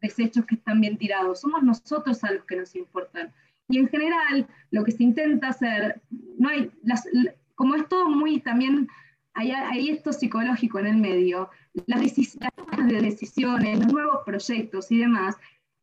desechos 0.00 0.44
que 0.44 0.56
están 0.56 0.80
bien 0.80 0.98
tirados. 0.98 1.40
Somos 1.40 1.62
nosotros 1.62 2.22
a 2.24 2.32
los 2.32 2.44
que 2.44 2.56
nos 2.56 2.76
importan. 2.76 3.32
Y 3.68 3.78
en 3.78 3.88
general, 3.88 4.46
lo 4.70 4.84
que 4.84 4.92
se 4.92 5.04
intenta 5.04 5.48
hacer, 5.48 6.02
no 6.38 6.48
hay, 6.48 6.70
las, 6.82 7.08
como 7.54 7.74
es 7.74 7.88
todo 7.88 8.08
muy 8.08 8.40
también, 8.40 8.88
hay, 9.32 9.50
hay, 9.50 9.88
esto 9.88 10.12
psicológico 10.12 10.78
en 10.78 10.86
el 10.86 10.96
medio, 10.96 11.50
las, 11.86 12.00
decisiones 12.00 12.52
de 12.86 13.00
decisiones, 13.00 13.78
los 13.78 13.92
nuevos 13.92 14.18
proyectos 14.24 14.90
y 14.92 14.98
demás, 14.98 15.36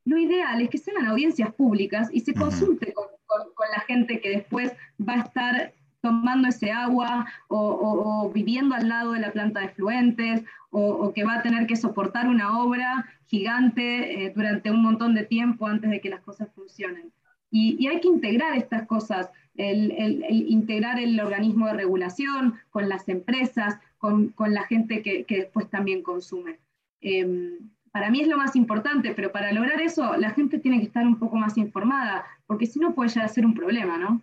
lo 0.05 0.17
ideal 0.17 0.61
es 0.61 0.69
que 0.69 0.77
sean 0.77 1.05
audiencias 1.05 1.53
públicas 1.53 2.09
y 2.11 2.21
se 2.21 2.33
consulte 2.33 2.93
con, 2.93 3.05
con, 3.25 3.67
la 3.75 3.81
gente 3.81 4.19
que 4.19 4.29
después 4.29 4.71
va 4.99 5.13
a 5.13 5.21
estar 5.21 5.73
tomando 6.01 6.47
ese 6.47 6.71
agua 6.71 7.27
o, 7.47 8.31
viviendo 8.33 8.75
al 8.75 8.89
lado 8.89 9.13
de 9.13 9.19
la 9.19 9.31
planta 9.31 9.61
de 9.61 9.69
fluentes 9.69 10.43
o, 10.71 11.13
que 11.13 11.23
va 11.23 11.35
a 11.35 11.41
tener 11.41 11.67
que 11.67 11.75
soportar 11.75 12.27
una 12.27 12.59
obra 12.59 13.05
gigante 13.27 14.25
eh, 14.25 14.33
durante 14.35 14.71
un 14.71 14.81
montón 14.81 15.13
de 15.13 15.23
tiempo 15.23 15.67
antes 15.67 15.89
de 15.89 16.01
que 16.01 16.09
las 16.09 16.21
cosas 16.21 16.49
funcionen. 16.55 17.11
Y, 17.51 17.85
hay 17.87 17.99
que 17.99 18.07
integrar 18.07 18.57
estas 18.57 18.87
cosas, 18.87 19.29
integrar 19.55 20.99
el 20.99 21.19
organismo 21.19 21.67
de 21.67 21.73
regulación 21.73 22.55
con 22.69 22.87
las 22.89 23.07
empresas, 23.09 23.77
con, 23.97 24.33
la 24.37 24.63
gente 24.63 25.01
que, 25.01 25.25
después 25.27 25.69
también 25.69 26.01
consume. 26.01 26.59
Em, 27.01 27.57
para 27.91 28.09
mí 28.09 28.21
es 28.21 28.27
lo 28.27 28.37
más 28.37 28.55
importante, 28.55 29.13
pero 29.13 29.31
para 29.31 29.51
lograr 29.51 29.81
eso 29.81 30.15
la 30.17 30.31
gente 30.31 30.59
tiene 30.59 30.79
que 30.79 30.85
estar 30.85 31.05
un 31.05 31.19
poco 31.19 31.35
más 31.35 31.57
informada, 31.57 32.25
porque 32.47 32.65
si 32.65 32.79
no 32.79 32.95
puede 32.95 33.09
llegar 33.09 33.25
a 33.25 33.33
ser 33.33 33.45
un 33.45 33.53
problema, 33.53 33.97
¿no? 33.97 34.21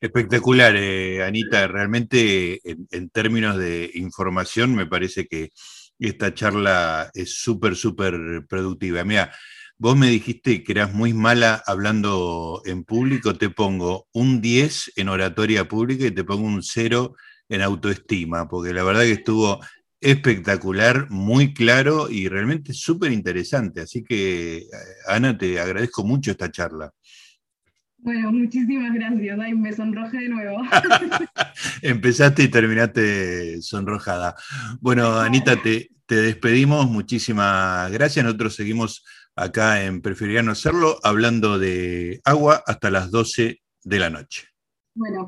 Espectacular, 0.00 0.74
eh, 0.76 1.22
Anita. 1.22 1.66
Realmente, 1.68 2.60
en, 2.64 3.08
términos 3.10 3.56
de 3.56 3.90
información, 3.94 4.74
me 4.74 4.86
parece 4.86 5.26
que 5.26 5.50
esta 5.98 6.34
charla 6.34 7.10
es 7.14 7.34
súper, 7.36 7.76
súper 7.76 8.44
productiva. 8.48 9.04
Mira, 9.04 9.32
Vos 9.82 9.96
me 9.96 10.10
dijiste 10.10 10.62
que 10.62 10.70
eras 10.70 10.94
muy 10.94 11.12
mala 11.12 11.60
hablando 11.66 12.62
en 12.66 12.84
público, 12.84 13.34
te 13.34 13.50
pongo 13.50 14.06
un 14.12 14.40
10 14.40 14.92
en 14.94 15.08
oratoria 15.08 15.66
pública 15.66 16.06
y 16.06 16.12
te 16.12 16.22
pongo 16.22 16.46
un 16.46 16.62
0 16.62 17.16
en 17.48 17.62
autoestima, 17.62 18.48
porque 18.48 18.72
la 18.72 18.84
verdad 18.84 19.00
que 19.00 19.10
estuvo 19.10 19.58
espectacular, 20.00 21.10
muy 21.10 21.52
claro 21.52 22.08
y 22.08 22.28
realmente 22.28 22.72
súper 22.72 23.10
interesante. 23.10 23.80
Así 23.80 24.04
que, 24.04 24.58
eh, 24.58 24.66
Ana, 25.08 25.36
te 25.36 25.58
agradezco 25.58 26.04
mucho 26.04 26.30
esta 26.30 26.48
charla. 26.48 26.92
Bueno, 27.98 28.30
muchísimas 28.30 28.94
gracias. 28.94 29.36
Ay, 29.40 29.54
me 29.54 29.72
sonrojé 29.72 30.16
de 30.18 30.28
nuevo. 30.28 30.62
Empezaste 31.82 32.44
y 32.44 32.48
terminaste 32.48 33.60
sonrojada. 33.60 34.36
Bueno, 34.80 35.18
Anita, 35.18 35.60
te, 35.60 35.90
te 36.06 36.14
despedimos. 36.14 36.88
Muchísimas 36.88 37.90
gracias. 37.90 38.24
Nosotros 38.24 38.54
seguimos 38.54 39.02
acá 39.36 39.84
en 39.84 40.02
Preferiría 40.02 40.42
no 40.42 40.52
hacerlo, 40.52 40.98
hablando 41.02 41.58
de 41.58 42.20
agua 42.24 42.62
hasta 42.66 42.90
las 42.90 43.10
12 43.10 43.60
de 43.84 43.98
la 43.98 44.10
noche. 44.10 44.48
Bueno, 44.94 45.20